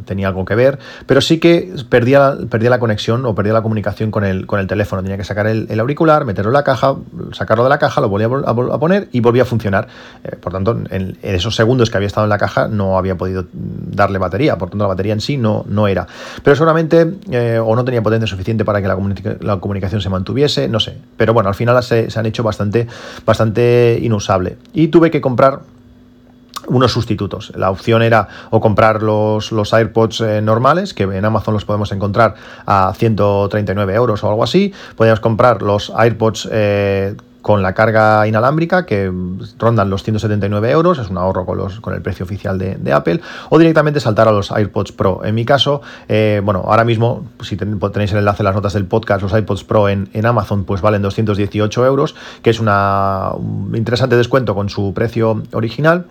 tenía 0.07 0.29
algo 0.29 0.47
que 0.47 0.55
ver, 0.55 0.79
pero 1.05 1.21
sí 1.21 1.39
que 1.39 1.75
perdía, 1.91 2.35
perdía 2.49 2.71
la 2.71 2.79
conexión 2.79 3.27
o 3.27 3.35
perdía 3.35 3.53
la 3.53 3.61
comunicación 3.61 4.11
con 4.11 4.25
el, 4.25 4.47
con 4.47 4.59
el 4.59 4.67
teléfono. 4.67 5.03
Tenía 5.03 5.19
que 5.19 5.25
sacar 5.25 5.47
el, 5.47 5.79
auricular, 5.79 6.25
meterlo 6.25 6.51
en 6.51 6.55
la 6.55 6.65
caja, 6.65 6.97
sacarlo 7.33 7.65
de 7.65 7.69
la 7.69 7.79
caja, 7.79 8.01
lo 8.01 8.09
volvía 8.09 8.27
a, 8.27 8.79
poner 8.79 9.09
y 9.13 9.21
volvía 9.21 9.43
a 9.43 9.47
funcionar. 9.47 9.87
Eh, 10.25 10.37
por 10.37 10.55
tanto, 10.55 10.73
en, 10.89 11.19
en 11.21 11.35
esos 11.35 11.55
segundos 11.55 11.91
que 11.91 11.99
había 11.99 12.07
estado 12.07 12.25
en 12.25 12.31
la 12.31 12.39
caja 12.39 12.69
no 12.69 12.97
había 12.97 13.19
podido 13.19 13.45
darle 13.53 14.14
batería, 14.19 14.57
por 14.59 14.71
tanto 14.71 14.85
la 14.85 14.89
batería 14.89 15.13
en 15.13 15.21
sí 15.21 15.37
no, 15.37 15.65
no 15.69 15.89
era. 15.89 16.07
Pero 16.43 16.57
seguramente 16.57 17.15
eh, 17.31 17.59
o 17.59 17.75
no 17.77 17.85
tenía 17.85 18.03
potencia 18.03 18.27
suficiente 18.27 18.65
para 18.65 18.81
que 18.81 18.89
la, 18.89 18.99
la, 19.41 19.59
comunicación 19.59 20.01
se 20.01 20.11
mantuviese, 20.11 20.69
no 20.69 20.81
sé. 20.81 20.97
Pero 21.17 21.35
bueno, 21.35 21.49
al 21.49 21.55
final 21.55 21.83
se, 21.83 22.09
han 22.15 22.27
hecho 22.27 22.43
bastante, 22.43 22.87
bastante 23.25 23.99
inusable. 24.03 24.57
Y 24.73 24.89
tuve 24.89 25.11
que 25.11 25.21
comprar 25.21 25.61
unos 26.67 26.93
sustitutos. 26.93 27.53
La 27.57 27.71
opción 27.71 28.03
era 28.03 28.29
o 28.51 28.61
comprar 28.61 29.03
los, 29.03 29.53
los 29.53 29.73
AirPods 29.73 30.21
eh, 30.21 30.41
normales, 30.43 30.95
que 30.95 31.05
en 31.05 31.25
Amazon 31.25 31.55
los 31.55 31.65
podemos 31.65 31.93
encontrar 31.93 32.35
a 32.67 32.93
139 32.97 33.95
euros 33.95 34.25
o 34.25 34.29
algo 34.29 34.45
así. 34.45 34.73
Podíamos 34.97 35.21
comprar 35.21 35.63
los 35.63 35.93
AirPods 35.95 36.49
eh, 36.51 37.17
con 37.45 37.63
la 37.63 37.75
carga 37.75 38.27
inalámbrica 38.27 38.87
que 38.87 39.13
rondan 39.59 39.91
los 39.91 40.03
179 40.03 40.71
euros, 40.71 40.99
es 40.99 41.11
un 41.11 41.19
ahorro 41.19 41.45
con, 41.45 41.59
los, 41.59 41.79
con 41.79 41.93
el 41.93 42.01
precio 42.01 42.25
oficial 42.25 42.57
de, 42.59 42.93
Apple, 42.95 43.21
o 43.51 43.59
directamente 43.59 44.01
saltar 44.01 44.29
a 44.29 44.33
los 44.33 44.51
AirPods 44.51 44.93
Pro. 44.93 45.21
En 45.27 45.35
mi 45.35 45.45
caso, 45.45 45.83
eh, 46.09 46.41
bueno, 46.43 46.65
ahora 46.67 46.85
mismo, 46.85 47.27
si 47.43 47.59
tenéis 47.59 48.13
el 48.13 48.21
enlace 48.21 48.41
en 48.41 48.47
las 48.47 48.55
notas 48.55 48.73
del 48.73 48.87
podcast, 48.87 49.21
los 49.21 49.35
AirPods 49.35 49.63
Pro 49.65 49.91
en, 49.91 50.09
en 50.15 50.25
Amazon 50.25 50.65
pues 50.65 50.81
valen 50.81 51.03
218 51.03 51.85
euros, 51.85 52.15
que 52.41 52.49
es 52.49 52.61
una, 52.61 53.33
un 53.35 53.75
interesante 53.77 54.17
descuento 54.17 54.55
con 54.55 54.71
su 54.71 54.95
precio 54.95 55.43
original. 55.53 56.07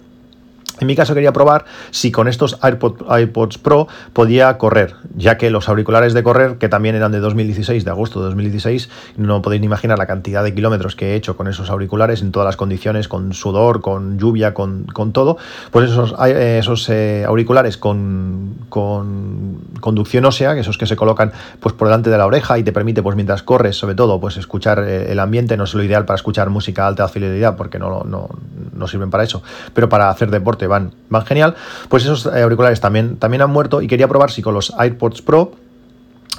En 0.80 0.88
mi 0.88 0.96
caso 0.96 1.13
quería 1.13 1.34
probar 1.34 1.65
si 1.92 2.12
con 2.12 2.27
estos 2.27 2.58
AirPods, 2.62 3.58
Pro 3.60 3.88
podía 4.12 4.58
correr, 4.58 4.96
ya 5.15 5.38
que 5.38 5.51
los 5.51 5.70
auriculares 5.70 6.13
de 6.13 6.24
correr, 6.24 6.58
que 6.58 6.68
también 6.68 6.96
eran 6.96 7.12
de 7.12 7.20
2016, 7.20 7.86
de 7.86 7.92
agosto 7.92 8.20
de 8.20 8.25
2016, 8.25 8.89
no 9.18 9.42
podéis 9.42 9.62
ni 9.62 9.68
imaginar 9.68 10.00
la 10.00 10.08
cantidad 10.08 10.44
de 10.44 10.53
kilómetros 10.53 10.96
que 10.96 11.12
he 11.12 11.15
hecho 11.15 11.38
con 11.38 11.48
esos 11.48 11.70
auriculares 11.70 12.22
en 12.22 12.32
todas 12.32 12.48
las 12.48 12.58
condiciones, 12.58 13.08
con 13.08 13.34
sudor, 13.34 13.82
con 13.82 14.18
lluvia, 14.18 14.53
con, 14.53 14.88
todo, 15.13 15.38
pues 15.70 15.92
esos, 15.92 16.15
esos 16.20 16.89
eh, 16.89 17.24
auriculares 17.27 17.77
con, 17.77 18.56
con, 18.70 19.60
conducción 19.80 20.25
ósea, 20.25 20.58
esos 20.58 20.77
que 20.77 20.88
se 20.88 20.96
colocan 20.96 21.32
pues 21.60 21.75
por 21.75 21.88
delante 21.88 22.10
de 22.10 22.18
la 22.18 22.25
oreja 22.25 22.58
y 22.58 22.63
te 22.63 22.72
permite 22.72 23.03
pues 23.03 23.15
mientras 23.15 23.44
corres, 23.44 23.77
sobre 23.77 23.96
todo, 23.96 24.20
pues 24.20 24.38
escuchar 24.38 24.80
eh, 24.80 25.12
el 25.12 25.20
ambiente, 25.20 25.56
no 25.56 25.65
es 25.65 25.74
lo 25.75 25.84
ideal 25.84 26.06
para 26.06 26.15
escuchar 26.15 26.50
música 26.50 26.88
alta 26.88 27.08
fidelidad, 27.08 27.56
porque 27.56 27.77
no, 27.77 28.03
no, 28.03 28.30
no 28.74 28.88
sirven 28.88 29.12
para 29.12 29.24
eso, 29.24 29.44
pero 29.74 29.88
para 29.88 30.10
hacer 30.10 30.32
deporte 30.32 30.62
van, 30.67 30.93
van 31.10 31.25
genial, 31.25 31.55
pues 31.89 32.03
esos 32.03 32.27
auriculares 32.27 32.82
también, 32.82 33.17
también 33.17 33.41
han 33.41 33.51
muerto 33.51 33.82
y 33.82 33.88
quería 33.88 34.08
probar 34.08 34.32
si 34.32 34.41
con 34.41 34.53
los 34.53 34.74
AirPods 34.77 35.22
Pro 35.22 35.51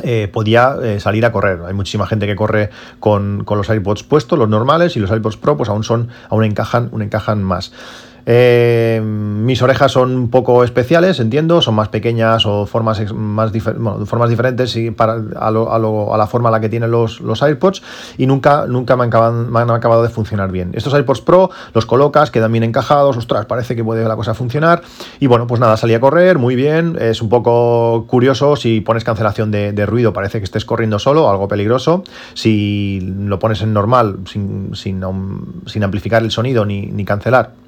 eh, 0.03 0.29
podía 0.33 0.77
eh, 0.83 0.99
salir 0.99 1.25
a 1.25 1.31
correr. 1.31 1.61
Hay 1.67 1.73
muchísima 1.73 2.07
gente 2.07 2.27
que 2.27 2.35
corre 2.35 2.71
con, 2.99 3.45
con, 3.45 3.59
los 3.59 3.71
AirPods 3.71 4.03
puestos, 4.03 4.37
los 4.37 4.49
normales, 4.49 4.97
y 4.97 5.01
los 5.01 5.11
AirPods 5.11 5.37
Pro 5.37 5.57
pues 5.57 5.69
aún 5.69 5.85
son, 5.85 6.09
aún 6.29 6.43
encajan, 6.45 6.89
aún 6.91 7.03
encajan 7.03 7.45
más. 7.45 7.73
Eh, 8.27 9.01
mis 9.03 9.61
orejas 9.63 9.93
son 9.93 10.17
un 10.17 10.31
poco 10.31 10.65
especiales, 10.65 11.21
entiendo, 11.21 11.61
son 11.61 11.75
más 11.75 11.89
pequeñas 11.89 12.47
o 12.47 12.67
formas, 12.67 13.13
más 13.13 13.53
formas 14.07 14.31
diferentes 14.31 14.75
y 14.77 14.91
para, 14.91 15.15
a, 15.37 15.51
la 15.51 16.27
forma 16.27 16.49
a 16.49 16.53
la 16.53 16.61
que 16.61 16.69
tienen 16.69 16.91
los, 16.91 17.21
los 17.21 17.43
AirPods 17.43 17.83
y 18.17 18.27
nunca, 18.27 18.67
nunca 18.67 18.97
me, 18.97 19.05
han 19.05 19.71
acabado 19.71 20.03
de 20.03 20.09
funcionar 20.09 20.51
bien. 20.51 20.71
Estos 20.75 20.95
AirPods 20.95 21.21
Pro 21.21 21.51
los 21.75 21.87
colocas, 21.87 22.31
quedan 22.31 22.53
bien 22.53 22.65
encajados, 22.65 23.17
ostras, 23.17 23.47
parece 23.47 23.77
que 23.77 23.85
puede 23.85 24.05
la 24.05 24.17
cosa 24.17 24.35
funcionar 24.35 24.83
y 25.21 25.27
bueno, 25.27 25.47
pues 25.47 25.61
nada, 25.61 25.77
salí 25.77 25.95
a 25.95 26.01
correr, 26.01 26.39
muy 26.39 26.57
bien, 26.57 26.97
es 27.01 27.21
un 27.21 27.29
poco 27.29 28.07
curioso 28.07 28.57
si 28.57 28.81
pones 28.81 29.05
cancelación 29.05 29.51
de, 29.51 29.85
ruido, 29.85 30.15
parece 30.15 30.39
que 30.39 30.45
estés 30.45 30.65
corriendo 30.65 30.99
solo, 30.99 31.29
algo 31.29 31.47
peligroso, 31.47 32.05
si 32.33 33.01
lo 33.19 33.39
pones 33.39 33.61
en 33.61 33.75
normal, 33.75 34.21
sin, 34.27 34.75
sin, 34.75 35.03
sin 35.67 35.85
amplificar 35.85 36.23
el 36.23 36.31
sonido 36.31 36.65
ni, 36.65 36.87
ni 36.87 37.05
cancelar 37.05 37.64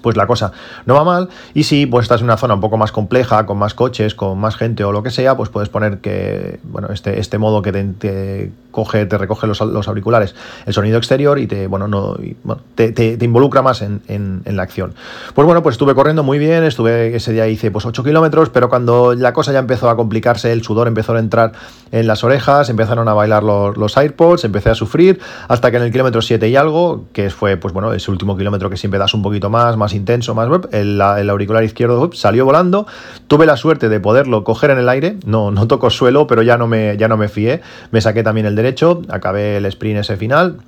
pues 0.00 0.16
la 0.16 0.26
cosa 0.26 0.52
no 0.84 0.94
va 0.94 1.04
mal. 1.04 1.28
Y 1.54 1.64
si 1.64 1.86
pues 1.86 2.04
estás 2.04 2.20
en 2.20 2.24
una 2.24 2.36
zona 2.36 2.54
un 2.54 2.60
poco 2.60 2.76
más 2.76 2.92
compleja, 2.92 3.46
con 3.46 3.58
más 3.58 3.74
coches, 3.74 4.14
con 4.14 4.38
más 4.38 4.56
gente 4.56 4.84
o 4.84 4.92
lo 4.92 5.02
que 5.02 5.10
sea, 5.10 5.36
pues 5.36 5.48
puedes 5.48 5.68
poner 5.68 5.98
que, 5.98 6.60
bueno, 6.64 6.88
este, 6.92 7.20
este 7.20 7.38
modo 7.38 7.62
que 7.62 7.72
te, 7.72 8.52
coge, 8.70 9.06
te 9.06 9.18
recoge 9.18 9.46
los, 9.46 9.60
auriculares, 9.60 10.34
el 10.66 10.72
sonido 10.72 10.98
exterior 10.98 11.38
y 11.38 11.46
te, 11.46 11.66
bueno, 11.66 11.88
no, 11.88 12.16
te, 12.74 13.18
involucra 13.20 13.62
más 13.62 13.82
en, 13.82 14.42
la 14.46 14.62
acción. 14.62 14.94
Pues 15.34 15.44
bueno, 15.44 15.62
pues 15.62 15.74
estuve 15.74 15.94
corriendo 15.94 16.22
muy 16.22 16.38
bien, 16.38 16.64
estuve 16.64 17.14
ese 17.14 17.32
día 17.32 17.46
hice 17.48 17.70
pues 17.70 17.84
8 17.84 18.02
kilómetros, 18.02 18.50
pero 18.50 18.68
cuando 18.68 19.14
la 19.14 19.32
cosa 19.32 19.52
ya 19.52 19.58
empezó 19.58 19.90
a 19.90 19.96
complicarse, 19.96 20.52
el 20.52 20.62
sudor 20.62 20.88
empezó 20.88 21.14
a 21.14 21.18
entrar 21.18 21.52
en 21.92 22.06
las 22.06 22.24
orejas, 22.24 22.68
empezaron 22.70 23.08
a 23.08 23.14
bailar 23.14 23.42
los, 23.42 23.76
los 23.76 23.96
empecé 24.44 24.70
a 24.70 24.74
sufrir, 24.74 25.20
hasta 25.48 25.70
que 25.70 25.76
en 25.76 25.84
el 25.84 25.92
kilómetro 25.92 26.22
7 26.22 26.48
y 26.48 26.56
algo, 26.56 27.04
que 27.12 27.30
fue 27.30 27.56
pues 27.56 27.72
bueno, 27.72 27.92
ese 27.92 28.10
último 28.10 28.36
kilómetro 28.36 28.70
que 28.70 28.76
siempre 28.76 28.98
das 28.98 29.14
un 29.14 29.22
poquito 29.22 29.50
más, 29.50 29.76
más 29.76 29.85
intenso, 29.94 30.34
más 30.34 30.48
web, 30.48 30.68
el, 30.72 31.00
auricular 31.00 31.64
izquierdo 31.64 32.10
salió 32.12 32.44
volando. 32.44 32.86
Tuve 33.26 33.46
la 33.46 33.56
suerte 33.56 33.88
de 33.88 34.00
poderlo 34.00 34.44
coger 34.44 34.70
en 34.70 34.78
el 34.78 34.88
aire, 34.88 35.16
no, 35.26 35.50
no 35.50 35.66
toco 35.66 35.90
suelo, 35.90 36.26
pero 36.26 36.42
ya 36.42 36.56
no, 36.56 36.66
me, 36.66 36.96
ya 36.96 37.08
no 37.08 37.16
me 37.16 37.28
fié. 37.28 37.60
Me 37.90 38.00
saqué 38.00 38.22
también 38.22 38.46
el 38.46 38.56
derecho, 38.56 39.02
acabé 39.08 39.56
el 39.56 39.66
sprint 39.66 40.00
ese 40.00 40.16
final 40.16 40.58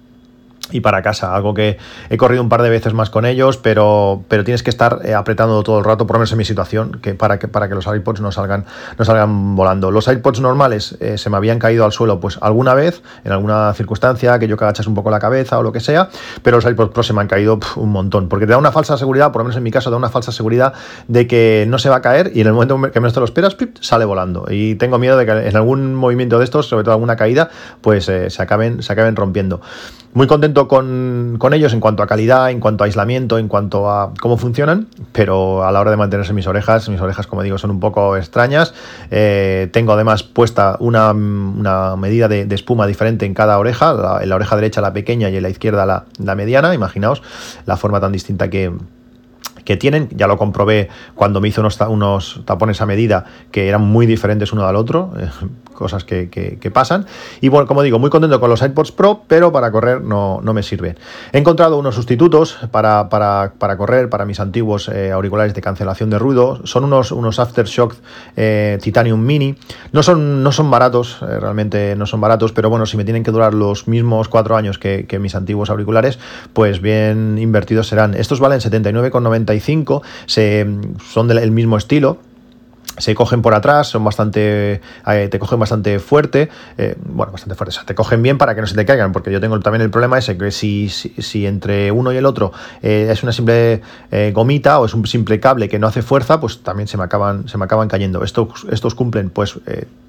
y 0.70 0.80
para 0.80 1.02
casa, 1.02 1.34
algo 1.34 1.54
que 1.54 1.78
he 2.10 2.16
corrido 2.16 2.42
un 2.42 2.48
par 2.48 2.62
de 2.62 2.70
veces 2.70 2.94
más 2.94 3.10
con 3.10 3.26
ellos, 3.26 3.56
pero, 3.56 4.22
pero 4.28 4.44
tienes 4.44 4.62
que 4.62 4.70
estar 4.70 5.00
eh, 5.04 5.14
apretando 5.14 5.62
todo 5.62 5.78
el 5.78 5.84
rato, 5.84 6.06
por 6.06 6.14
lo 6.16 6.20
menos 6.20 6.32
en 6.32 6.38
mi 6.38 6.44
situación, 6.44 6.98
que 7.02 7.14
para 7.14 7.38
que, 7.38 7.48
para 7.48 7.68
que 7.68 7.74
los 7.74 7.86
AirPods 7.86 8.20
no 8.20 8.32
salgan, 8.32 8.64
no 8.98 9.04
salgan 9.04 9.56
volando. 9.56 9.90
Los 9.90 10.08
AirPods 10.08 10.40
normales 10.40 10.96
eh, 11.00 11.18
se 11.18 11.30
me 11.30 11.36
habían 11.36 11.58
caído 11.58 11.84
al 11.84 11.92
suelo 11.92 12.20
pues 12.20 12.38
alguna 12.40 12.74
vez, 12.74 13.02
en 13.24 13.32
alguna 13.32 13.72
circunstancia, 13.74 14.38
que 14.38 14.48
yo 14.48 14.56
que 14.56 14.64
agachas 14.64 14.86
un 14.86 14.94
poco 14.94 15.10
la 15.10 15.18
cabeza 15.18 15.58
o 15.58 15.62
lo 15.62 15.72
que 15.72 15.80
sea, 15.80 16.08
pero 16.42 16.56
los 16.56 16.64
AirPods 16.64 16.92
Pro 16.92 17.02
se 17.02 17.12
me 17.12 17.20
han 17.20 17.28
caído 17.28 17.58
un 17.76 17.90
montón, 17.90 18.28
porque 18.28 18.46
te 18.46 18.52
da 18.52 18.58
una 18.58 18.72
falsa 18.72 18.96
seguridad, 18.96 19.32
por 19.32 19.40
lo 19.40 19.44
menos 19.44 19.56
en 19.56 19.62
mi 19.62 19.70
caso, 19.70 19.90
da 19.90 19.96
una 19.96 20.08
falsa 20.08 20.32
seguridad 20.32 20.72
de 21.06 21.26
que 21.26 21.66
no 21.68 21.78
se 21.78 21.88
va 21.88 21.96
a 21.96 22.02
caer 22.02 22.32
y 22.34 22.40
en 22.40 22.46
el 22.46 22.52
momento 22.52 22.80
que 22.90 23.00
menos 23.00 23.12
te 23.12 23.20
lo 23.20 23.26
esperas, 23.26 23.56
sale 23.80 24.04
volando. 24.04 24.46
Y 24.50 24.74
tengo 24.76 24.98
miedo 24.98 25.16
de 25.16 25.26
que 25.26 25.48
en 25.48 25.56
algún 25.56 25.94
movimiento 25.94 26.38
de 26.38 26.44
estos, 26.44 26.66
sobre 26.66 26.84
todo 26.84 26.94
alguna 26.94 27.16
caída, 27.16 27.50
pues 27.80 28.08
eh, 28.08 28.30
se, 28.30 28.42
acaben, 28.42 28.82
se 28.82 28.92
acaben 28.92 29.16
rompiendo. 29.16 29.60
Muy 30.14 30.26
contento 30.26 30.57
con, 30.66 31.38
ellos 31.52 31.72
en 31.72 31.80
cuanto 31.80 32.02
a 32.02 32.06
calidad, 32.06 32.50
en 32.50 32.58
cuanto 32.58 32.82
a 32.82 32.86
aislamiento, 32.86 33.38
en 33.38 33.46
cuanto 33.46 33.90
a 33.90 34.12
cómo 34.20 34.36
funcionan, 34.36 34.88
pero 35.12 35.64
a 35.64 35.70
la 35.70 35.80
hora 35.80 35.90
de 35.92 35.96
mantenerse 35.96 36.32
mis 36.32 36.46
orejas, 36.46 36.88
mis 36.88 37.00
orejas, 37.00 37.26
como 37.26 37.42
digo, 37.42 37.58
son 37.58 37.70
un 37.70 37.78
poco 37.78 38.16
extrañas. 38.16 38.74
Eh, 39.10 39.68
tengo 39.72 39.92
además 39.92 40.22
puesta 40.24 40.76
una, 40.80 41.12
medida 41.14 42.26
de, 42.28 42.46
espuma 42.50 42.86
diferente 42.86 43.26
en 43.26 43.34
cada 43.34 43.58
oreja, 43.58 44.20
en 44.20 44.28
la 44.28 44.34
oreja 44.34 44.56
derecha 44.56 44.80
la 44.80 44.92
pequeña 44.92 45.30
y 45.30 45.36
en 45.36 45.42
la 45.42 45.50
izquierda 45.50 45.86
la, 45.86 46.06
la 46.18 46.34
mediana. 46.34 46.74
Imaginaos 46.74 47.22
la 47.66 47.76
forma 47.76 48.00
tan 48.00 48.10
distinta 48.10 48.50
que, 48.50 48.72
que 49.68 49.76
tienen. 49.76 50.08
Ya 50.12 50.26
lo 50.26 50.38
comprobé 50.38 50.88
cuando 51.14 51.42
me 51.42 51.48
hizo 51.48 51.60
unos, 51.60 51.78
unos 51.78 52.40
tapones 52.46 52.80
a 52.80 52.86
medida 52.86 53.26
que 53.50 53.68
eran 53.68 53.82
muy 53.82 54.06
diferentes 54.06 54.50
uno 54.54 54.66
al 54.66 54.76
otro, 54.76 55.12
eh, 55.20 55.28
cosas 55.74 56.04
que, 56.04 56.70
pasan. 56.72 57.04
Y 57.42 57.48
bueno, 57.48 57.66
como 57.66 57.82
digo, 57.82 57.98
muy 57.98 58.08
contento 58.08 58.40
con 58.40 58.48
los 58.48 58.62
iPods 58.62 58.92
Pro, 58.92 59.24
pero 59.28 59.52
para 59.52 59.70
correr 59.70 60.00
no, 60.00 60.40
no 60.42 60.54
me 60.54 60.62
sirven. 60.62 60.96
He 61.32 61.38
encontrado 61.38 61.78
unos 61.78 61.94
sustitutos 61.94 62.58
para, 62.70 63.10
para, 63.10 63.52
para 63.58 63.76
correr, 63.76 64.08
para 64.08 64.24
mis 64.24 64.40
antiguos 64.40 64.88
eh, 64.88 65.12
auriculares 65.12 65.52
de 65.52 65.60
cancelación 65.60 66.08
de 66.08 66.18
ruido. 66.18 66.64
Son 66.64 66.84
unos, 66.84 67.12
unos 67.12 67.38
Aftershock 67.38 67.94
eh, 68.36 68.78
Titanium 68.80 69.20
Mini. 69.20 69.54
No 69.92 70.02
son, 70.02 70.42
no 70.42 70.50
son 70.50 70.70
baratos, 70.70 71.20
realmente 71.20 71.94
no 71.94 72.06
son 72.06 72.22
baratos, 72.22 72.52
pero 72.52 72.70
bueno, 72.70 72.86
si 72.86 72.96
me 72.96 73.04
tienen 73.04 73.22
que 73.22 73.32
durar 73.32 73.52
los 73.52 73.86
mismos 73.86 74.28
cuatro 74.28 74.56
años 74.56 74.78
que, 74.78 75.06
que 75.06 75.18
mis 75.18 75.34
antiguos 75.34 75.68
auriculares, 75.68 76.18
pues 76.54 76.80
bien 76.80 77.36
invertidos 77.38 77.88
serán. 77.88 78.14
Estos 78.14 78.40
valen 78.40 78.60
79,95 78.60 79.57
se, 80.26 80.66
son 81.12 81.28
del 81.28 81.50
mismo 81.50 81.76
estilo, 81.76 82.18
se 82.98 83.14
cogen 83.14 83.42
por 83.42 83.54
atrás, 83.54 83.88
son 83.88 84.04
bastante, 84.04 84.80
eh, 85.06 85.28
te 85.30 85.38
cogen 85.38 85.58
bastante 85.58 85.98
fuerte, 85.98 86.48
eh, 86.76 86.96
bueno, 87.04 87.32
bastante 87.32 87.54
fuerte, 87.54 87.76
te 87.86 87.94
cogen 87.94 88.22
bien 88.22 88.38
para 88.38 88.54
que 88.54 88.60
no 88.60 88.66
se 88.66 88.74
te 88.74 88.84
caigan, 88.84 89.12
porque 89.12 89.30
yo 89.30 89.40
tengo 89.40 89.58
también 89.60 89.82
el 89.82 89.90
problema 89.90 90.18
ese, 90.18 90.36
que 90.36 90.50
si, 90.50 90.88
si, 90.88 91.46
entre 91.46 91.90
uno 91.92 92.12
y 92.12 92.16
el 92.16 92.26
otro 92.26 92.52
eh, 92.82 93.08
es 93.10 93.22
una 93.22 93.32
simple 93.32 93.82
gomita 94.32 94.80
o 94.80 94.86
es 94.86 94.94
un 94.94 95.06
simple 95.06 95.40
cable 95.40 95.68
que 95.68 95.78
no 95.78 95.86
hace 95.86 96.02
fuerza, 96.02 96.40
pues 96.40 96.62
también 96.62 96.88
se 96.88 96.96
me 96.96 97.04
acaban, 97.04 97.48
se 97.48 97.56
me 97.56 97.64
acaban 97.64 97.88
cayendo. 97.88 98.24
Estos, 98.24 98.66
estos 98.70 98.94
cumplen 98.94 99.30
pues 99.30 99.58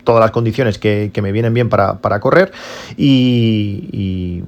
todas 0.03 0.21
las 0.21 0.31
condiciones 0.31 0.79
que, 0.79 1.11
me 1.21 1.31
vienen 1.31 1.53
bien 1.53 1.69
para, 1.69 2.19
correr 2.19 2.51
y 2.97 4.43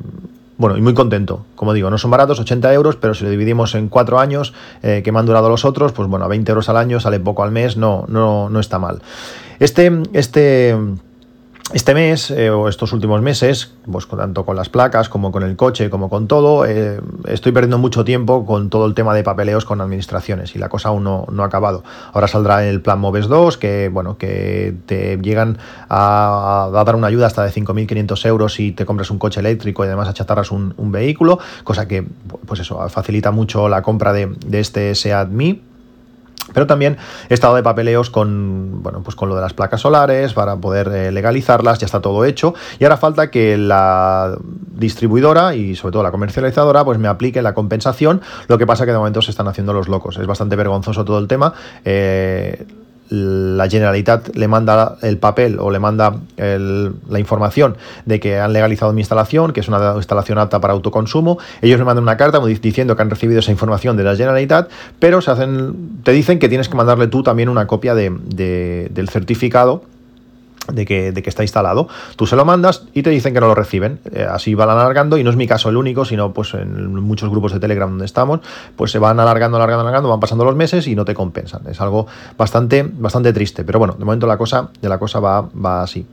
bueno, 0.61 0.77
y 0.77 0.81
muy 0.81 0.93
contento. 0.93 1.45
Como 1.55 1.73
digo, 1.73 1.89
no 1.89 1.97
son 1.97 2.11
baratos, 2.11 2.39
80 2.39 2.71
euros, 2.73 2.95
pero 2.95 3.15
si 3.15 3.23
lo 3.23 3.31
dividimos 3.31 3.73
en 3.73 3.89
cuatro 3.89 4.19
años 4.19 4.53
eh, 4.83 5.01
que 5.03 5.11
me 5.11 5.19
han 5.19 5.25
durado 5.25 5.49
los 5.49 5.65
otros, 5.65 5.91
pues 5.91 6.07
bueno, 6.07 6.23
a 6.23 6.27
20 6.27 6.51
euros 6.51 6.69
al 6.69 6.77
año 6.77 6.99
sale 6.99 7.19
poco 7.19 7.43
al 7.43 7.51
mes, 7.51 7.77
no, 7.77 8.05
no, 8.07 8.47
no 8.47 8.59
está 8.59 8.77
mal. 8.77 9.01
Este, 9.59 9.91
este 10.13 10.77
este 11.73 11.93
mes 11.93 12.31
eh, 12.31 12.49
o 12.49 12.67
estos 12.67 12.91
últimos 12.93 13.21
meses, 13.21 13.73
pues 13.89 14.07
tanto 14.07 14.45
con 14.45 14.55
las 14.55 14.69
placas 14.69 15.09
como 15.09 15.31
con 15.31 15.43
el 15.43 15.55
coche, 15.55 15.89
como 15.89 16.09
con 16.09 16.27
todo, 16.27 16.65
eh, 16.65 16.99
estoy 17.27 17.51
perdiendo 17.51 17.77
mucho 17.77 18.03
tiempo 18.03 18.45
con 18.45 18.69
todo 18.69 18.85
el 18.85 18.93
tema 18.93 19.13
de 19.13 19.23
papeleos 19.23 19.65
con 19.65 19.79
administraciones 19.79 20.55
y 20.55 20.59
la 20.59 20.69
cosa 20.69 20.89
aún 20.89 21.03
no, 21.03 21.25
ha 21.39 21.45
acabado. 21.45 21.83
Ahora 22.13 22.27
saldrá 22.27 22.65
el 22.67 22.81
plan 22.81 22.99
Moves 22.99 23.27
2, 23.27 23.57
que 23.57 23.89
bueno, 23.89 24.17
que 24.17 24.75
te 24.85 25.17
llegan 25.17 25.57
a, 25.89 26.69
dar 26.73 26.95
una 26.95 27.07
ayuda 27.07 27.27
hasta 27.27 27.43
de 27.43 27.51
5.500 27.51 28.25
euros 28.25 28.53
si 28.53 28.71
te 28.71 28.85
compras 28.85 29.09
un 29.09 29.17
coche 29.17 29.39
eléctrico 29.39 29.83
y 29.83 29.87
además 29.87 30.09
achatarras 30.09 30.51
un, 30.51 30.91
vehículo, 30.91 31.39
cosa 31.63 31.87
que 31.87 32.03
pues 32.45 32.59
eso 32.59 32.89
facilita 32.89 33.31
mucho 33.31 33.69
la 33.69 33.81
compra 33.81 34.11
de, 34.11 34.35
de 34.45 34.59
este 34.59 34.93
Seat 34.93 35.29
Mi 35.29 35.70
pero 36.53 36.67
también 36.67 36.97
he 37.29 37.33
estado 37.33 37.55
de 37.55 37.63
papeleos 37.63 38.09
con, 38.09 38.83
bueno, 38.83 39.01
pues 39.03 39.15
con 39.15 39.29
lo 39.29 39.35
de 39.35 39.41
las 39.41 39.53
placas 39.53 39.81
solares 39.81 40.33
para 40.33 40.57
poder 40.57 40.87
eh, 40.89 41.11
legalizarlas, 41.11 41.79
ya 41.79 41.85
está 41.85 42.01
todo 42.01 42.25
hecho. 42.25 42.53
Y 42.79 42.83
ahora 42.83 42.97
falta 42.97 43.31
que 43.31 43.57
la 43.57 44.37
distribuidora 44.41 45.55
y 45.55 45.75
sobre 45.75 45.93
todo 45.93 46.03
la 46.03 46.11
comercializadora 46.11 46.83
pues 46.83 46.97
me 46.97 47.07
aplique 47.07 47.41
la 47.41 47.53
compensación. 47.53 48.21
Lo 48.47 48.57
que 48.57 48.65
pasa 48.65 48.85
que 48.85 48.91
de 48.91 48.97
momento 48.97 49.21
se 49.21 49.31
están 49.31 49.47
haciendo 49.47 49.73
los 49.73 49.87
locos. 49.87 50.17
Es 50.17 50.27
bastante 50.27 50.55
vergonzoso 50.55 51.05
todo 51.05 51.19
el 51.19 51.27
tema. 51.27 51.53
Eh, 51.85 52.65
la 53.11 53.69
Generalitat 53.69 54.35
le 54.35 54.47
manda 54.47 54.97
el 55.01 55.17
papel 55.17 55.59
o 55.59 55.69
le 55.69 55.79
manda 55.79 56.15
la 56.37 57.19
información 57.19 57.75
de 58.05 58.19
que 58.19 58.39
han 58.39 58.53
legalizado 58.53 58.93
mi 58.93 59.01
instalación, 59.01 59.51
que 59.51 59.59
es 59.59 59.67
una 59.67 59.93
instalación 59.97 60.37
apta 60.37 60.61
para 60.61 60.73
autoconsumo. 60.73 61.37
Ellos 61.61 61.77
me 61.77 61.85
mandan 61.85 62.03
una 62.03 62.17
carta 62.17 62.39
diciendo 62.39 62.95
que 62.95 63.01
han 63.01 63.09
recibido 63.09 63.39
esa 63.39 63.51
información 63.51 63.97
de 63.97 64.03
la 64.03 64.15
Generalitat, 64.15 64.69
pero 64.99 65.21
se 65.21 65.29
hacen, 65.29 66.01
te 66.03 66.11
dicen 66.11 66.39
que 66.39 66.47
tienes 66.47 66.69
que 66.69 66.77
mandarle 66.77 67.07
tú 67.07 67.21
también 67.21 67.49
una 67.49 67.67
copia 67.67 67.93
del 67.93 69.09
certificado 69.09 69.83
de 70.67 70.85
que, 70.85 71.11
de 71.11 71.23
que, 71.23 71.29
está 71.29 71.43
instalado. 71.43 71.87
Tú 72.15 72.27
se 72.27 72.35
lo 72.35 72.45
mandas 72.45 72.83
y 72.93 73.03
te 73.03 73.09
dicen 73.09 73.33
que 73.33 73.39
no 73.39 73.47
lo 73.47 73.55
reciben. 73.55 73.99
Eh, 74.13 74.25
así 74.29 74.53
van 74.53 74.69
alargando 74.69 75.17
y 75.17 75.23
no 75.23 75.29
es 75.29 75.35
mi 75.35 75.47
caso 75.47 75.69
el 75.69 75.77
único, 75.77 76.05
sino 76.05 76.33
pues 76.33 76.53
en 76.53 76.95
muchos 76.95 77.29
grupos 77.29 77.53
de 77.53 77.59
Telegram 77.59 77.89
donde 77.89 78.05
estamos, 78.05 78.41
pues 78.75 78.91
se 78.91 78.99
van 78.99 79.19
alargando, 79.19 79.57
alargando, 79.57 79.81
alargando, 79.81 80.09
van 80.09 80.19
pasando 80.19 80.45
los 80.45 80.55
meses 80.55 80.87
y 80.87 80.95
no 80.95 81.05
te 81.05 81.13
compensan. 81.13 81.67
Es 81.67 81.81
algo 81.81 82.07
bastante, 82.37 82.87
bastante 82.91 83.33
triste. 83.33 83.63
Pero 83.63 83.79
bueno, 83.79 83.95
de 83.97 84.05
momento 84.05 84.27
la 84.27 84.37
cosa, 84.37 84.69
de 84.81 84.89
la 84.89 84.97
cosa 84.97 85.19
va, 85.19 85.41
va 85.41 85.83
así. 85.83 86.05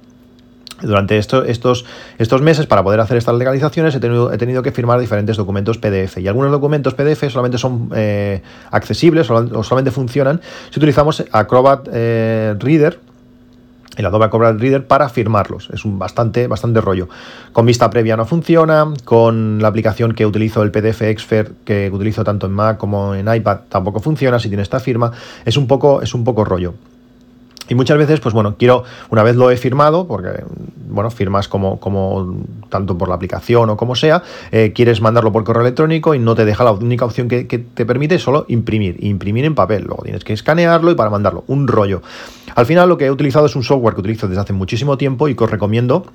Durante 0.81 1.19
estos, 1.19 1.85
estos 2.19 2.41
meses, 2.41 2.67
para 2.67 2.85
poder 2.85 3.01
hacer 3.01 3.17
estas 3.17 3.35
legalizaciones, 3.35 3.97
he 3.97 4.01
tenido, 4.01 4.33
he 4.33 4.39
tenido 4.39 4.63
que 4.63 4.71
firmar 4.71 5.01
diferentes 5.01 5.37
documentos 5.37 5.77
PDF. 5.77 6.19
Y 6.19 6.29
algunos 6.29 6.53
documentos 6.53 6.95
PDF 6.95 7.31
solamente 7.31 7.59
son 7.59 7.91
eh, 7.97 8.43
accesibles 8.71 9.29
o 9.29 9.65
solamente 9.65 9.91
funcionan 9.91 10.41
si 10.71 10.79
utilizamos 10.79 11.25
Acrobat 11.33 11.89
eh, 11.93 12.55
Reader, 12.61 13.01
el 13.99 14.07
Adobe 14.07 14.27
Acrobat 14.27 14.59
Reader 14.59 14.87
para 14.87 15.09
firmarlos. 15.09 15.69
Es 15.73 15.85
un 15.85 15.99
bastante, 15.99 16.47
bastante 16.47 16.81
rollo. 16.81 17.09
Con 17.53 17.67
vista 17.67 17.91
previa 17.91 18.17
no 18.17 18.25
funciona, 18.25 18.87
con 19.05 19.61
la 19.61 19.69
aplicación 19.69 20.13
que 20.15 20.25
utilizo, 20.25 20.63
el 20.63 20.71
PDF 20.71 21.03
Expert, 21.03 21.53
que 21.65 21.91
utilizo 21.93 22.25
tanto 22.25 22.47
en 22.47 22.53
Mac 22.53 22.79
como 22.79 23.15
en 23.15 23.33
iPad, 23.33 23.61
tampoco 23.69 24.01
funciona 24.01 24.39
si 24.39 24.49
tiene 24.49 24.63
esta 24.63 24.81
firma. 24.81 25.13
Es 25.45 25.57
un 25.57 25.67
poco, 25.67 26.01
es 26.01 26.15
un 26.15 26.25
poco 26.25 26.45
rollo. 26.45 26.75
Y 27.69 27.75
muchas 27.75 27.99
veces, 27.99 28.21
pues 28.21 28.35
bueno, 28.35 28.57
quiero, 28.59 28.85
una 29.11 29.23
vez 29.23 29.37
lo 29.37 29.51
he 29.51 29.57
firmado, 29.57 30.07
porque, 30.07 30.45
bueno, 30.89 31.11
firmas 31.11 31.49
como, 31.49 31.79
como 31.79 32.37
tanto 32.69 32.97
por 32.97 33.09
la 33.09 33.15
aplicación 33.15 33.71
o 33.71 33.77
como 33.77 33.95
sea, 33.95 34.23
eh, 34.53 34.73
quieres 34.75 35.01
mandarlo 35.01 35.33
por 35.33 35.45
correo 35.45 35.63
electrónico 35.63 36.15
y 36.15 36.19
no 36.19 36.35
te 36.35 36.45
deja 36.45 36.65
la 36.65 36.73
única 36.73 37.05
opción 37.05 37.29
que, 37.29 37.47
que 37.47 37.59
te 37.59 37.85
permite 37.85 38.19
solo 38.19 38.47
imprimir, 38.49 38.97
imprimir 39.05 39.45
en 39.45 39.55
papel. 39.55 39.85
Luego 39.85 40.03
tienes 40.03 40.25
que 40.25 40.33
escanearlo 40.33 40.91
y 40.91 40.95
para 40.95 41.11
mandarlo, 41.11 41.45
un 41.47 41.69
rollo. 41.69 42.03
Al 42.55 42.67
final 42.67 42.89
lo 42.89 42.99
que 42.99 43.07
he 43.07 43.11
utilizado 43.11 43.47
es 43.47 43.57
un 43.57 43.63
software 43.63 43.95
que 43.95 44.01
utilizo 44.01 44.29
desde 44.29 44.41
hace 44.41 44.53
muchísimo 44.53 44.97
tiempo 44.97 45.29
y 45.29 45.35
que 45.35 45.45
os 45.45 45.51
recomiendo 45.51 46.07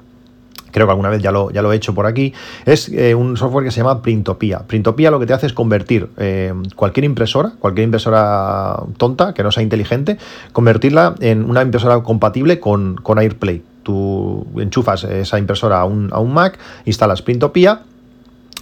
creo 0.73 0.87
que 0.87 0.91
alguna 0.91 1.09
vez 1.09 1.21
ya 1.21 1.31
lo, 1.31 1.51
ya 1.51 1.61
lo 1.61 1.71
he 1.71 1.75
hecho 1.77 1.93
por 1.93 2.05
aquí, 2.05 2.33
es 2.65 2.89
eh, 2.89 3.15
un 3.15 3.37
software 3.37 3.63
que 3.63 3.71
se 3.71 3.77
llama 3.77 4.01
Printopia. 4.01 4.63
Printopia 4.67 5.11
lo 5.11 5.19
que 5.19 5.25
te 5.25 5.33
hace 5.33 5.45
es 5.45 5.53
convertir 5.53 6.09
eh, 6.17 6.53
cualquier 6.75 7.05
impresora, 7.05 7.53
cualquier 7.59 7.85
impresora 7.85 8.83
tonta, 8.97 9.33
que 9.33 9.43
no 9.43 9.51
sea 9.51 9.63
inteligente, 9.63 10.17
convertirla 10.51 11.15
en 11.21 11.49
una 11.49 11.61
impresora 11.61 12.01
compatible 12.01 12.59
con, 12.59 12.95
con 12.95 13.19
AirPlay. 13.19 13.61
Tú 13.83 14.47
enchufas 14.57 15.03
esa 15.03 15.39
impresora 15.39 15.81
a 15.81 15.85
un, 15.85 16.09
a 16.11 16.19
un 16.19 16.33
Mac, 16.33 16.57
instalas 16.85 17.21
Printopia 17.21 17.81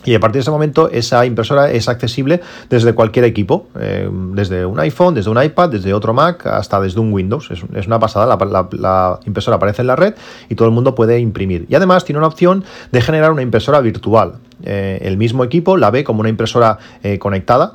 y 0.03 0.15
a 0.15 0.19
partir 0.19 0.35
de 0.35 0.41
ese 0.41 0.51
momento 0.51 0.89
esa 0.89 1.25
impresora 1.25 1.71
es 1.71 1.87
accesible 1.87 2.41
desde 2.69 2.93
cualquier 2.93 3.25
equipo, 3.25 3.67
eh, 3.79 4.09
desde 4.33 4.65
un 4.65 4.79
iPhone, 4.79 5.13
desde 5.13 5.29
un 5.29 5.41
iPad, 5.41 5.69
desde 5.69 5.93
otro 5.93 6.13
Mac, 6.13 6.45
hasta 6.47 6.81
desde 6.81 6.99
un 6.99 7.13
Windows. 7.13 7.51
Es, 7.51 7.87
una 7.87 7.99
pasada, 7.99 8.25
la, 8.25 9.19
impresora 9.25 9.57
aparece 9.57 9.81
en 9.81 9.87
la 9.87 9.95
red 9.95 10.15
y 10.49 10.55
todo 10.55 10.67
el 10.67 10.73
mundo 10.73 10.95
puede 10.95 11.19
imprimir. 11.19 11.65
Y 11.69 11.75
además 11.75 12.03
tiene 12.03 12.17
una 12.17 12.27
opción 12.27 12.63
de 12.91 13.01
generar 13.01 13.31
una 13.31 13.43
impresora 13.43 13.79
virtual. 13.81 14.35
Eh, 14.63 14.99
el 15.03 15.17
mismo 15.17 15.43
equipo 15.43 15.77
la 15.77 15.91
ve 15.91 16.03
como 16.03 16.21
una 16.21 16.29
impresora 16.29 16.79
eh, 17.03 17.19
conectada, 17.19 17.73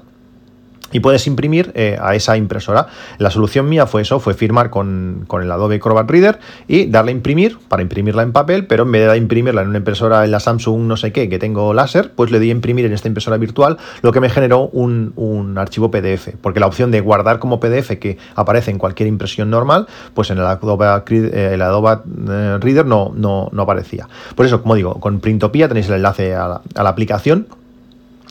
y 0.96 1.00
puedes 1.00 1.26
imprimir 1.26 1.72
eh, 1.74 1.98
a 2.00 2.14
esa 2.14 2.38
impresora. 2.38 2.86
La 3.18 3.30
solución 3.30 3.68
mía 3.68 3.86
fue 3.86 4.00
eso, 4.00 4.18
fue 4.18 4.32
firmar 4.32 4.70
con, 4.70 5.26
el 5.30 5.52
Adobe 5.52 5.76
Acrobat 5.76 6.10
Reader 6.10 6.38
y 6.68 6.86
darle 6.86 7.10
a 7.10 7.14
imprimir 7.14 7.58
para 7.68 7.82
imprimirla 7.82 8.22
en 8.22 8.32
papel, 8.32 8.66
pero 8.66 8.84
en 8.84 8.92
vez 8.92 9.10
de 9.10 9.18
imprimirla 9.18 9.60
en 9.60 9.68
una 9.68 9.76
impresora 9.76 10.24
en 10.24 10.30
la 10.30 10.40
Samsung 10.40 10.84
no 10.84 10.96
sé 10.96 11.12
qué 11.12 11.28
que 11.28 11.38
tengo 11.38 11.74
láser, 11.74 12.12
pues 12.14 12.30
le 12.30 12.40
di 12.40 12.48
a 12.48 12.52
imprimir 12.52 12.86
en 12.86 12.94
esta 12.94 13.08
impresora 13.08 13.36
virtual, 13.36 13.76
lo 14.00 14.10
que 14.10 14.20
me 14.20 14.30
generó 14.30 14.68
un, 14.68 15.54
archivo 15.58 15.90
PDF, 15.90 16.30
porque 16.40 16.60
la 16.60 16.66
opción 16.66 16.90
de 16.90 17.00
guardar 17.00 17.38
como 17.38 17.60
PDF 17.60 17.98
que 17.98 18.16
aparece 18.34 18.70
en 18.70 18.78
cualquier 18.78 19.10
impresión 19.10 19.50
normal, 19.50 19.86
pues 20.14 20.30
en 20.30 20.38
el 20.38 20.46
Adobe, 20.46 20.86
eh, 21.10 21.50
el 21.52 21.60
Adobe 21.60 21.98
eh, 22.26 22.58
Reader 22.58 22.86
no, 22.86 23.12
no, 23.14 23.50
no, 23.52 23.62
aparecía. 23.62 24.08
Por 24.34 24.46
eso, 24.46 24.62
como 24.62 24.76
digo, 24.76 24.94
con 24.94 25.20
Printopia 25.20 25.68
tenéis 25.68 25.88
el 25.88 25.96
enlace 25.96 26.34
a 26.34 26.62
la 26.74 26.88
aplicación 26.88 27.48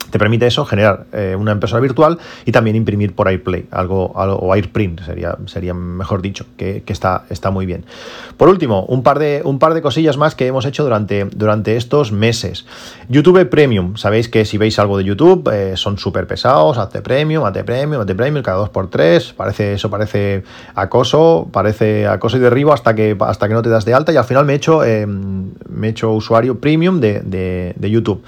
te 0.10 0.20
permite 0.20 0.48
eso, 0.48 0.66
generar 0.66 1.06
eh, 1.14 1.36
una 1.38 1.52
impresora 1.52 1.82
virtual 1.82 2.20
y 2.46 2.52
también 2.52 2.76
imprimir 2.76 3.14
por 3.14 3.28
AirPlay, 3.28 3.68
algo, 3.72 4.06
o 4.06 4.54
AirPrint 4.54 5.02
sería, 5.02 5.38
sería 5.46 5.74
mejor 5.74 6.22
dicho, 6.22 6.46
que, 6.58 6.84
está, 6.88 7.26
está 7.30 7.52
muy 7.52 7.66
bien. 7.66 7.86
Por 8.38 8.50
último, 8.50 8.86
un 8.86 9.04
par, 9.04 9.20
de, 9.20 9.42
un 9.44 9.60
par 9.60 9.74
de 9.74 9.82
cosillas 9.82 10.18
más 10.18 10.36
que 10.36 10.48
hemos 10.48 10.66
hecho 10.66 10.84
durante, 10.84 11.26
durante 11.26 11.76
estos 11.76 12.12
meses. 12.12 12.66
YouTube 13.10 13.50
Premium, 13.50 13.98
sabéis 13.98 14.30
que 14.30 14.46
si 14.46 14.58
veis 14.58 14.80
algo 14.80 14.98
de 14.98 15.04
YouTube 15.04 15.50
eh, 15.54 15.78
son 15.78 15.98
súper 15.98 16.28
pesados, 16.28 16.78
hazte 16.78 17.02
Premium, 17.02 17.46
hazte 17.46 17.64
Premium, 17.64 18.02
hazte 18.02 18.16
Premium, 18.16 18.44
cada 18.44 18.58
dos 18.58 18.70
por 18.70 18.90
tres, 18.90 19.34
parece, 19.34 19.74
eso 19.74 19.90
parece 19.90 20.44
acoso, 20.76 21.48
parece 21.52 22.08
acoso 22.08 22.38
y 22.38 22.40
derribo 22.40 22.74
hasta 22.74 22.96
que, 22.96 23.16
hasta 23.20 23.48
que 23.48 23.54
no 23.54 23.62
te 23.62 23.70
das 23.70 23.86
de 23.86 23.94
alta 23.94 24.12
y 24.12 24.18
al 24.18 24.26
final 24.26 24.46
me 24.46 24.54
he 24.54 24.56
hecho, 24.56 24.84
em, 24.84 25.52
me 25.70 25.88
he 25.88 25.90
hecho 25.92 26.12
usuario 26.12 26.60
Premium 26.60 27.00
de, 27.00 27.22
de 27.76 27.90
YouTube. 27.90 28.24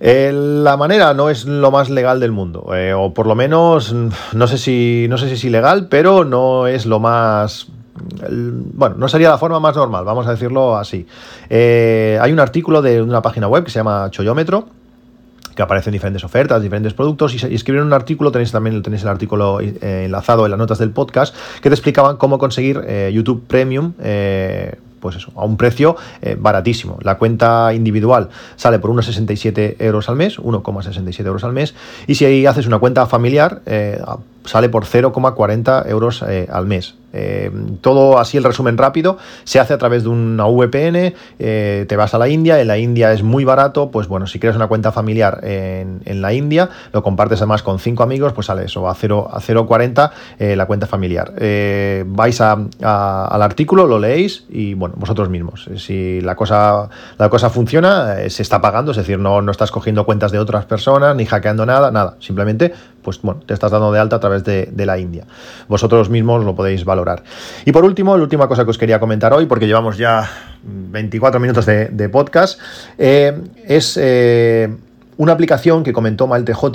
Eh, 0.00 0.30
la 0.32 0.76
manera 0.76 1.12
no 1.12 1.28
es 1.28 1.44
lo 1.44 1.70
más 1.70 1.90
legal 1.90 2.20
del 2.20 2.30
mundo, 2.30 2.72
eh, 2.74 2.94
o 2.94 3.12
por 3.12 3.26
lo 3.26 3.34
menos 3.34 3.92
no 3.92 4.46
sé 4.46 4.56
si 4.56 5.06
no 5.08 5.18
sé 5.18 5.26
si 5.28 5.34
es 5.34 5.44
ilegal, 5.44 5.88
pero 5.88 6.24
no 6.24 6.68
es 6.68 6.86
lo 6.86 7.00
más 7.00 7.66
bueno, 8.30 8.94
no 8.96 9.08
sería 9.08 9.28
la 9.28 9.38
forma 9.38 9.58
más 9.58 9.74
normal, 9.74 10.04
vamos 10.04 10.26
a 10.28 10.30
decirlo 10.30 10.76
así. 10.76 11.04
Eh, 11.50 12.16
hay 12.20 12.32
un 12.32 12.38
artículo 12.38 12.80
de 12.80 13.02
una 13.02 13.22
página 13.22 13.48
web 13.48 13.64
que 13.64 13.72
se 13.72 13.80
llama 13.80 14.08
Choyómetro, 14.12 14.68
que 15.56 15.62
aparecen 15.62 15.92
diferentes 15.92 16.22
ofertas, 16.22 16.62
diferentes 16.62 16.94
productos, 16.94 17.34
y, 17.34 17.54
escribieron 17.54 17.88
un 17.88 17.92
artículo, 17.92 18.30
tenéis 18.30 18.52
también 18.52 18.80
tenéis 18.82 19.02
el 19.02 19.08
artículo 19.08 19.58
enlazado 19.60 20.44
en 20.44 20.52
las 20.52 20.58
notas 20.58 20.78
del 20.78 20.92
podcast, 20.92 21.34
que 21.60 21.70
te 21.70 21.74
explicaban 21.74 22.18
cómo 22.18 22.38
conseguir 22.38 22.80
YouTube 23.10 23.44
Premium 23.48 23.94
pues 25.00 25.16
eso, 25.16 25.32
a 25.36 25.44
un 25.44 25.56
precio 25.56 25.96
eh, 26.22 26.36
baratísimo. 26.38 26.98
La 27.02 27.16
cuenta 27.16 27.72
individual 27.74 28.28
sale 28.56 28.78
por 28.78 28.90
unos 28.90 29.06
67 29.06 29.76
euros 29.80 30.08
al 30.08 30.16
mes, 30.16 30.38
1,67 30.38 31.26
euros 31.26 31.44
al 31.44 31.52
mes, 31.52 31.74
y 32.06 32.14
si 32.14 32.24
ahí 32.24 32.46
haces 32.46 32.66
una 32.66 32.78
cuenta 32.78 33.06
familiar, 33.06 33.62
eh, 33.66 34.00
sale 34.48 34.68
por 34.70 34.86
0,40 34.86 35.88
euros 35.88 36.24
eh, 36.26 36.48
al 36.50 36.66
mes. 36.66 36.94
Eh, 37.14 37.50
todo 37.80 38.18
así 38.18 38.36
el 38.36 38.44
resumen 38.44 38.76
rápido 38.76 39.16
se 39.44 39.58
hace 39.58 39.72
a 39.72 39.78
través 39.78 40.02
de 40.02 40.10
una 40.10 40.44
VPN, 40.44 41.14
eh, 41.38 41.86
te 41.88 41.96
vas 41.96 42.12
a 42.12 42.18
la 42.18 42.28
India, 42.28 42.60
en 42.60 42.68
la 42.68 42.76
India 42.76 43.12
es 43.12 43.22
muy 43.22 43.44
barato, 43.44 43.90
pues 43.90 44.08
bueno, 44.08 44.26
si 44.26 44.38
creas 44.38 44.56
una 44.56 44.66
cuenta 44.66 44.92
familiar 44.92 45.40
en, 45.42 46.20
la 46.20 46.34
India, 46.34 46.68
lo 46.92 47.02
compartes 47.02 47.40
además 47.40 47.62
con 47.62 47.78
cinco 47.78 48.02
amigos, 48.02 48.34
pues 48.34 48.46
sale 48.48 48.64
eso, 48.64 48.88
a 48.88 48.94
0,40 48.94 50.10
a 50.10 50.56
la 50.56 50.66
cuenta 50.66 50.86
familiar. 50.86 51.32
vais 52.06 52.40
al 52.40 53.42
artículo, 53.42 53.86
lo 53.86 53.98
leéis 53.98 54.44
y 54.50 54.74
bueno, 54.74 54.94
vosotros 54.98 55.30
mismos. 55.30 55.68
Si 55.76 56.20
la 56.20 56.36
cosa, 56.36 56.90
la 57.16 57.30
cosa 57.30 57.48
funciona, 57.48 58.28
se 58.28 58.42
está 58.42 58.60
pagando, 58.60 58.90
es 58.90 58.98
decir, 58.98 59.18
no, 59.18 59.40
no 59.40 59.50
estás 59.50 59.70
cogiendo 59.70 60.04
cuentas 60.04 60.30
de 60.30 60.38
otras 60.38 60.66
personas 60.66 61.16
ni 61.16 61.24
hackeando 61.24 61.64
nada, 61.64 61.90
nada, 61.90 62.16
simplemente 62.20 62.74
pues 63.08 63.22
bueno, 63.22 63.40
te 63.46 63.54
estás 63.54 63.70
dando 63.70 63.90
de 63.90 63.98
alta 63.98 64.16
a 64.16 64.20
través 64.20 64.44
de, 64.44 64.84
la 64.84 64.98
India. 64.98 65.24
Vosotros 65.66 66.10
mismos 66.10 66.44
lo 66.44 66.54
podéis 66.54 66.84
valorar. 66.84 67.22
Y 67.64 67.72
por 67.72 67.86
último, 67.86 68.14
la 68.18 68.22
última 68.22 68.48
cosa 68.48 68.64
que 68.64 68.70
os 68.70 68.76
quería 68.76 69.00
comentar 69.00 69.32
hoy, 69.32 69.46
porque 69.46 69.66
llevamos 69.66 69.96
ya 69.96 70.28
24 70.62 71.40
minutos 71.40 71.64
de, 71.64 72.08
podcast, 72.10 72.60
eh, 72.98 73.40
es 73.64 73.98
eh, 73.98 74.68
una 75.16 75.32
aplicación 75.32 75.84
que 75.84 75.94
comentó 75.94 76.26
Mal 76.26 76.44
TJ 76.44 76.66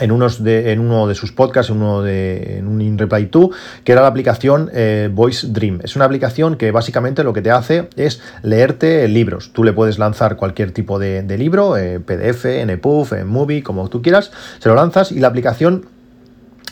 en, 0.00 0.12
unos 0.12 0.42
de, 0.42 0.72
en 0.72 0.80
uno 0.80 1.06
de 1.06 1.14
sus 1.14 1.32
podcasts, 1.32 1.70
en, 1.70 1.78
uno 1.78 2.02
de, 2.02 2.58
en 2.58 2.66
un 2.66 2.80
In 2.80 2.98
Reply 2.98 3.28
2, 3.30 3.50
que 3.84 3.92
era 3.92 4.02
la 4.02 4.08
aplicación 4.08 4.70
eh, 4.72 5.08
Voice 5.12 5.46
Dream. 5.48 5.80
Es 5.82 5.96
una 5.96 6.04
aplicación 6.04 6.56
que 6.56 6.70
básicamente 6.70 7.24
lo 7.24 7.32
que 7.32 7.42
te 7.42 7.50
hace 7.50 7.88
es 7.96 8.20
leerte 8.42 9.06
libros. 9.08 9.52
Tú 9.52 9.64
le 9.64 9.72
puedes 9.72 9.98
lanzar 9.98 10.36
cualquier 10.36 10.72
tipo 10.72 10.98
de, 10.98 11.22
libro, 11.38 11.76
eh, 11.76 12.00
PDF, 12.00 12.44
NPUF, 12.44 13.12
en 13.12 13.26
Movie, 13.26 13.62
como 13.62 13.88
tú 13.88 14.02
quieras, 14.02 14.32
se 14.58 14.68
lo 14.68 14.74
lanzas 14.74 15.12
y 15.12 15.20
la 15.20 15.28
aplicación 15.28 15.86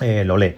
eh, 0.01 0.25
lo 0.25 0.37
lee. 0.37 0.57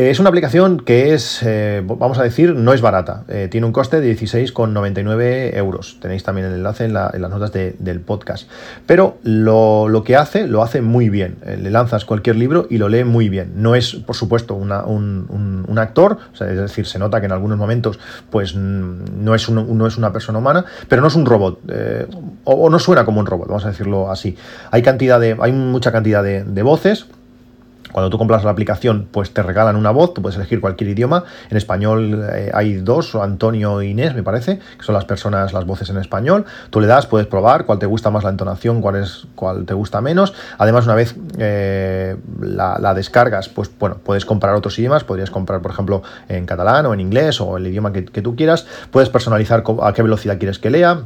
Eh, 0.00 0.08
es 0.08 0.18
una 0.18 0.30
aplicación 0.30 0.80
que 0.80 1.12
es, 1.12 1.42
eh, 1.42 1.82
vamos 1.84 2.18
a 2.18 2.22
decir, 2.22 2.54
no 2.54 2.72
es 2.72 2.80
barata. 2.80 3.24
Eh, 3.28 3.48
tiene 3.50 3.66
un 3.66 3.72
coste 3.74 4.00
de 4.00 4.16
16,99 4.16 5.54
euros. 5.58 5.98
Tenéis 6.00 6.22
también 6.22 6.46
el 6.46 6.54
enlace 6.54 6.86
en, 6.86 6.94
las 6.94 7.12
notas 7.12 7.52
del 7.52 8.00
podcast. 8.00 8.48
Pero 8.86 9.18
lo, 9.24 10.02
que 10.02 10.16
hace, 10.16 10.46
lo 10.46 10.62
hace 10.62 10.80
muy 10.80 11.10
bien. 11.10 11.36
le 11.44 11.70
lanzas 11.70 12.06
cualquier 12.06 12.36
libro 12.36 12.66
y 12.70 12.78
lo 12.78 12.88
lee 12.88 13.04
muy 13.04 13.28
bien. 13.28 13.52
No 13.56 13.74
es, 13.74 13.94
por 13.94 14.16
supuesto, 14.16 14.54
un, 14.54 14.72
actor, 15.76 16.16
es 16.32 16.56
decir, 16.56 16.86
se 16.86 16.98
nota 16.98 17.20
que 17.20 17.26
en 17.26 17.32
algunos 17.32 17.58
momentos 17.58 17.98
pues, 18.30 18.54
no, 18.54 19.34
es 19.34 19.50
no 19.50 19.86
es 19.86 19.98
una 19.98 20.14
persona 20.14 20.38
humana, 20.38 20.64
pero 20.88 21.02
no 21.02 21.08
es 21.08 21.14
un 21.14 21.26
robot. 21.26 21.60
O, 22.44 22.70
no 22.70 22.78
suena 22.78 23.04
como 23.04 23.20
un 23.20 23.26
robot, 23.26 23.48
vamos 23.48 23.66
a 23.66 23.68
decirlo 23.68 24.10
así. 24.10 24.34
Hay, 24.70 24.80
cantidad 24.80 25.20
de, 25.20 25.36
hay 25.38 25.52
mucha 25.52 25.92
cantidad 25.92 26.24
de 26.24 26.62
voces 26.62 27.06
cuando 27.92 28.10
tú 28.10 28.18
compras 28.18 28.44
la 28.44 28.50
aplicación, 28.50 29.08
pues 29.10 29.32
te 29.32 29.42
regalan 29.42 29.76
una 29.76 29.90
voz, 29.90 30.14
tú 30.14 30.22
puedes 30.22 30.36
elegir 30.36 30.60
cualquier 30.60 30.90
idioma. 30.90 31.24
En 31.50 31.56
español 31.56 32.28
eh, 32.32 32.50
hay 32.54 32.74
dos, 32.76 33.14
Antonio 33.14 33.80
e 33.80 33.88
Inés, 33.88 34.14
me 34.14 34.22
parece, 34.22 34.58
que 34.78 34.84
son 34.84 34.94
las 34.94 35.04
personas, 35.04 35.52
las 35.52 35.64
voces 35.64 35.90
en 35.90 35.98
español. 35.98 36.44
Tú 36.70 36.80
le 36.80 36.86
das, 36.86 37.06
puedes 37.06 37.26
probar 37.26 37.66
cuál 37.66 37.78
te 37.78 37.86
gusta 37.86 38.10
más 38.10 38.24
la 38.24 38.30
entonación, 38.30 38.80
cuál, 38.80 38.96
es, 38.96 39.26
cuál 39.34 39.64
te 39.66 39.74
gusta 39.74 40.00
menos. 40.00 40.34
Además, 40.58 40.84
una 40.84 40.94
vez 40.94 41.14
eh, 41.38 42.16
la, 42.40 42.94
descargas, 42.94 43.48
pues 43.48 43.70
bueno, 43.78 43.98
puedes 44.02 44.24
comprar 44.24 44.54
otros 44.54 44.78
idiomas, 44.78 45.04
podrías 45.04 45.30
comprar, 45.30 45.60
por 45.62 45.70
ejemplo, 45.70 46.02
en 46.28 46.46
catalán 46.46 46.86
o 46.86 46.94
en 46.94 47.00
inglés 47.00 47.40
o 47.40 47.56
el 47.56 47.66
idioma 47.66 47.92
que, 47.92 48.04
que 48.04 48.22
tú 48.22 48.36
quieras. 48.36 48.66
Puedes 48.90 49.08
personalizar 49.08 49.64
a 49.82 49.92
qué 49.92 50.02
velocidad 50.02 50.38
quieres 50.38 50.58
que 50.58 50.70
lea 50.70 51.04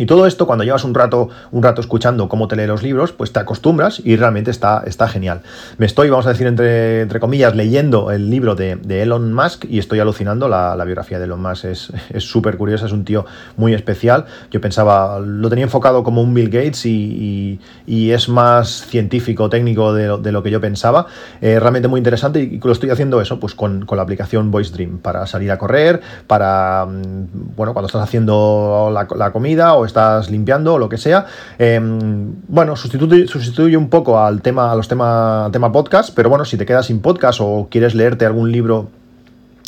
y 0.00 0.06
todo 0.06 0.24
esto, 0.24 0.46
cuando 0.46 0.64
llevas 0.64 0.84
un 0.84 0.94
rato, 0.94 1.28
un 1.50 1.62
rato 1.62 1.82
escuchando 1.82 2.26
cómo 2.26 2.48
te 2.48 2.56
lee 2.56 2.66
los 2.66 2.82
libros, 2.82 3.12
pues 3.12 3.34
te 3.34 3.40
acostumbras 3.40 4.00
y 4.02 4.16
realmente 4.16 4.50
está, 4.50 4.82
está 4.86 5.06
genial. 5.08 5.42
Me 5.76 5.84
estoy, 5.84 6.08
vamos 6.08 6.24
a 6.24 6.30
decir, 6.30 6.46
entre, 6.46 7.02
entre 7.02 7.20
comillas, 7.20 7.54
leyendo 7.54 8.10
el 8.10 8.30
libro 8.30 8.54
de, 8.54 8.78
Elon 8.88 9.34
Musk 9.34 9.66
y 9.68 9.78
estoy 9.78 10.00
alucinando. 10.00 10.48
La, 10.48 10.82
biografía 10.86 11.18
de 11.18 11.26
Elon 11.26 11.42
Musk 11.42 11.66
es 11.66 11.92
súper 12.24 12.56
curiosa, 12.56 12.86
es 12.86 12.92
un 12.92 13.04
tío 13.04 13.26
muy 13.58 13.74
especial. 13.74 14.24
Yo 14.50 14.62
pensaba, 14.62 15.20
lo 15.20 15.50
tenía 15.50 15.64
enfocado 15.64 16.02
como 16.02 16.22
un 16.22 16.32
Bill 16.32 16.48
Gates 16.48 16.86
y, 16.86 17.60
es 17.86 18.30
más 18.30 18.86
científico, 18.86 19.50
técnico 19.50 19.92
de 19.92 20.32
lo, 20.32 20.42
que 20.42 20.50
yo 20.50 20.62
pensaba. 20.62 21.08
Eh, 21.42 21.60
realmente 21.60 21.88
muy 21.88 21.98
interesante 21.98 22.40
y 22.40 22.58
lo 22.58 22.72
estoy 22.72 22.88
haciendo 22.88 23.20
eso, 23.20 23.38
pues 23.38 23.54
con, 23.54 23.86
la 23.86 24.00
aplicación 24.00 24.50
Voice 24.50 24.72
Dream, 24.72 24.96
para 24.96 25.26
salir 25.26 25.50
a 25.50 25.58
correr, 25.58 26.00
para, 26.26 26.86
mm, 26.86 27.54
bueno, 27.54 27.74
cuando 27.74 27.88
estás 27.88 28.02
haciendo 28.02 28.90
la, 28.94 29.06
la 29.14 29.30
comida 29.30 29.74
o 29.74 29.89
estás 29.90 30.30
limpiando 30.30 30.74
o 30.74 30.78
lo 30.78 30.88
que 30.88 30.96
sea. 30.96 31.26
Em, 31.58 32.32
bueno, 32.48 32.76
sustituye, 32.76 33.26
sustituye 33.26 33.76
un 33.76 33.90
poco 33.90 34.18
al 34.18 34.40
tema, 34.40 34.72
a 34.72 34.74
los 34.74 34.88
tema, 34.88 35.48
tema 35.52 35.70
podcast, 35.72 36.14
pero 36.14 36.28
bueno, 36.28 36.44
si 36.44 36.56
te 36.56 36.64
quedas 36.64 36.86
sin 36.86 37.00
podcast 37.00 37.40
o 37.42 37.68
quieres 37.70 37.94
leerte 37.94 38.24
algún 38.24 38.50
libro 38.50 38.88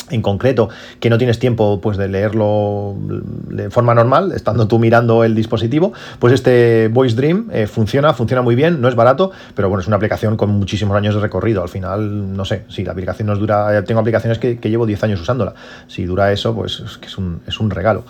en 0.09 0.21
concreto 0.21 0.69
que 0.99 1.09
no 1.09 1.17
tienes 1.17 1.39
tiempo 1.39 1.79
pues 1.81 1.97
de 1.97 2.07
leerlo 2.07 2.95
de 2.97 3.69
forma 3.69 3.93
normal 3.93 4.31
estando 4.33 4.67
tú 4.67 4.77
mirando 4.79 5.23
el 5.23 5.33
dispositivo 5.33 5.93
pues 6.19 6.33
este 6.33 6.89
Voice 6.89 7.15
Dream 7.15 7.49
eh, 7.51 7.67
funciona 7.67 8.13
funciona 8.13 8.41
muy 8.41 8.55
bien 8.55 8.81
no 8.81 8.89
es 8.89 8.95
barato 8.95 9.31
pero 9.55 9.69
bueno 9.69 9.81
es 9.81 9.87
una 9.87 9.95
aplicación 9.95 10.35
con 10.35 10.49
muchísimos 10.49 10.95
años 10.95 11.15
de 11.15 11.21
recorrido 11.21 11.63
al 11.63 11.69
final 11.69 12.35
no 12.35 12.45
sé 12.45 12.65
si 12.67 12.83
la 12.83 12.91
aplicación 12.91 13.27
nos 13.27 13.39
dura 13.39 13.83
tengo 13.85 14.01
aplicaciones 14.01 14.39
que, 14.39 14.59
llevo 14.73 14.85
10 14.85 15.03
años 15.03 15.21
usándola 15.21 15.53
si 15.87 16.05
dura 16.05 16.31
eso 16.31 16.53
pues 16.53 16.79
es 16.79 16.97
que 16.97 17.07
es 17.07 17.17
un, 17.17 17.41
es 17.47 17.59
un 17.59 17.69
regalo 17.69 18.03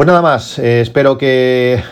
pues 0.00 0.06
nada 0.06 0.22
más, 0.22 0.58
eh, 0.58 0.80
espero 0.80 1.18
que, 1.18 1.84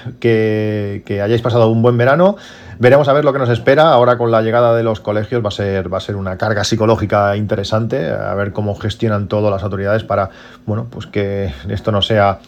hayáis 1.22 1.42
pasado 1.42 1.68
un 1.68 1.82
buen 1.82 1.98
verano. 1.98 2.38
Veremos 2.78 3.06
a 3.06 3.12
ver 3.12 3.22
lo 3.22 3.34
que 3.34 3.38
nos 3.38 3.50
espera. 3.50 3.92
Ahora 3.92 4.16
con 4.16 4.30
la 4.30 4.40
llegada 4.40 4.74
de 4.74 4.82
los 4.82 5.00
colegios 5.00 5.44
va 5.44 5.48
a 5.48 5.50
ser, 5.50 5.92
va 5.92 5.98
a 5.98 6.00
ser 6.00 6.16
una 6.16 6.38
carga 6.38 6.64
psicológica 6.64 7.36
interesante, 7.36 8.08
a 8.08 8.32
ver 8.32 8.54
cómo 8.54 8.74
gestionan 8.76 9.28
todas 9.28 9.52
las 9.52 9.62
autoridades 9.62 10.04
para, 10.04 10.30
bueno, 10.64 10.86
pues 10.88 11.06
que 11.06 11.52
esto 11.68 11.92
no 11.92 12.00
sea 12.00 12.38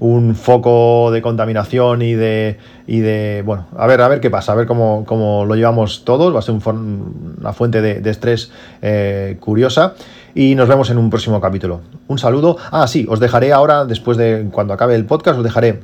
un 0.00 0.34
foco 0.34 1.10
de 1.12 1.22
contaminación 1.22 2.02
y 2.02 2.14
de, 2.14 2.58
y 2.86 3.00
de 3.00 3.42
bueno, 3.44 3.66
a 3.76 3.86
ver, 3.86 4.00
a 4.00 4.08
ver 4.08 4.20
qué 4.20 4.30
pasa, 4.30 4.52
a 4.52 4.54
ver 4.54 4.66
cómo, 4.66 5.44
lo 5.46 5.54
llevamos 5.54 6.04
todos, 6.04 6.34
va 6.34 6.40
a 6.40 6.42
ser 6.42 6.54
una 6.54 7.52
fuente 7.52 7.80
de, 7.80 8.10
estrés 8.10 8.50
eh, 8.82 9.36
curiosa 9.40 9.94
y 10.34 10.54
nos 10.54 10.68
vemos 10.68 10.90
en 10.90 10.98
un 10.98 11.10
próximo 11.10 11.40
capítulo. 11.40 11.82
Un 12.08 12.18
saludo. 12.18 12.56
Ah, 12.70 12.86
sí, 12.86 13.06
os 13.08 13.20
dejaré 13.20 13.52
ahora, 13.52 13.84
después 13.84 14.16
de 14.16 14.48
cuando 14.50 14.72
acabe 14.72 14.94
el 14.94 15.04
podcast, 15.04 15.38
os 15.38 15.44
dejaré 15.44 15.80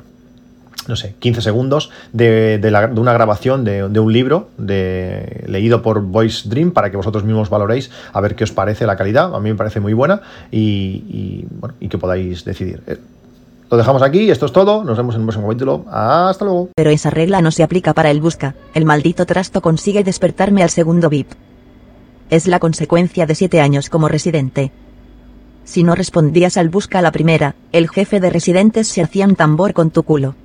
no 0.89 0.95
sé, 0.95 1.17
15 1.19 1.43
segundos 1.43 1.91
de, 2.13 2.61
una 2.97 3.13
grabación 3.13 3.65
de, 3.65 3.83
un 3.83 4.13
libro 4.13 4.51
de, 4.57 5.45
leído 5.49 5.83
por 5.83 6.01
Voice 6.01 6.49
Dream 6.49 6.71
para 6.71 6.91
que 6.91 6.97
vosotros 6.97 7.25
mismos 7.25 7.51
valoréis 7.51 7.91
a 8.13 8.21
ver 8.21 8.37
qué 8.37 8.45
os 8.45 8.53
parece 8.53 8.87
la 8.87 8.97
calidad. 8.97 9.35
A 9.35 9.41
mí 9.41 9.51
me 9.51 9.57
parece 9.57 9.81
muy 9.81 9.95
buena 9.95 10.21
y, 10.53 11.45
y 11.81 11.89
que 11.89 11.99
podáis 11.99 12.45
decidir. 12.45 12.83
Lo 13.69 13.77
dejamos 13.77 14.03
aquí, 14.03 14.31
esto 14.31 14.47
es 14.47 14.53
todo, 14.53 14.85
nos 14.85 14.97
vemos 14.97 15.15
en 15.17 15.23
el 15.23 15.27
próximo 15.27 15.49
capítulo. 15.49 15.85
Hasta 15.91 16.45
luego. 16.45 16.69
Pero 16.77 16.91
esa 16.91 17.11
regla 17.11 17.41
no 17.41 17.51
se 17.51 17.65
aplica 17.65 17.95
para 17.95 18.11
el 18.11 18.21
busca. 18.21 18.55
El 18.75 18.85
maldito 18.85 19.27
trasto 19.27 19.61
consigue 19.61 20.05
despertarme 20.05 20.63
al 20.63 20.71
segundo 20.71 21.09
VIP. 21.09 21.33
Es 22.31 22.47
la 22.47 22.61
consecuencia 22.61 23.27
de 23.27 23.35
siete 23.35 23.61
años 23.61 23.91
como 23.91 24.09
residente. 24.09 24.71
Si 25.65 25.83
no 25.83 25.97
respondías 25.97 26.57
al 26.57 26.69
busca 26.69 27.01
a 27.01 27.03
la 27.03 27.11
primera, 27.11 27.57
el 27.73 27.89
jefe 27.89 28.21
de 28.21 28.31
residentes 28.31 28.87
se 28.87 29.03
hacía 29.03 29.27
un 29.27 29.35
tambor 29.35 29.73
con 29.73 29.91
tu 29.91 30.05
culo. 30.05 30.37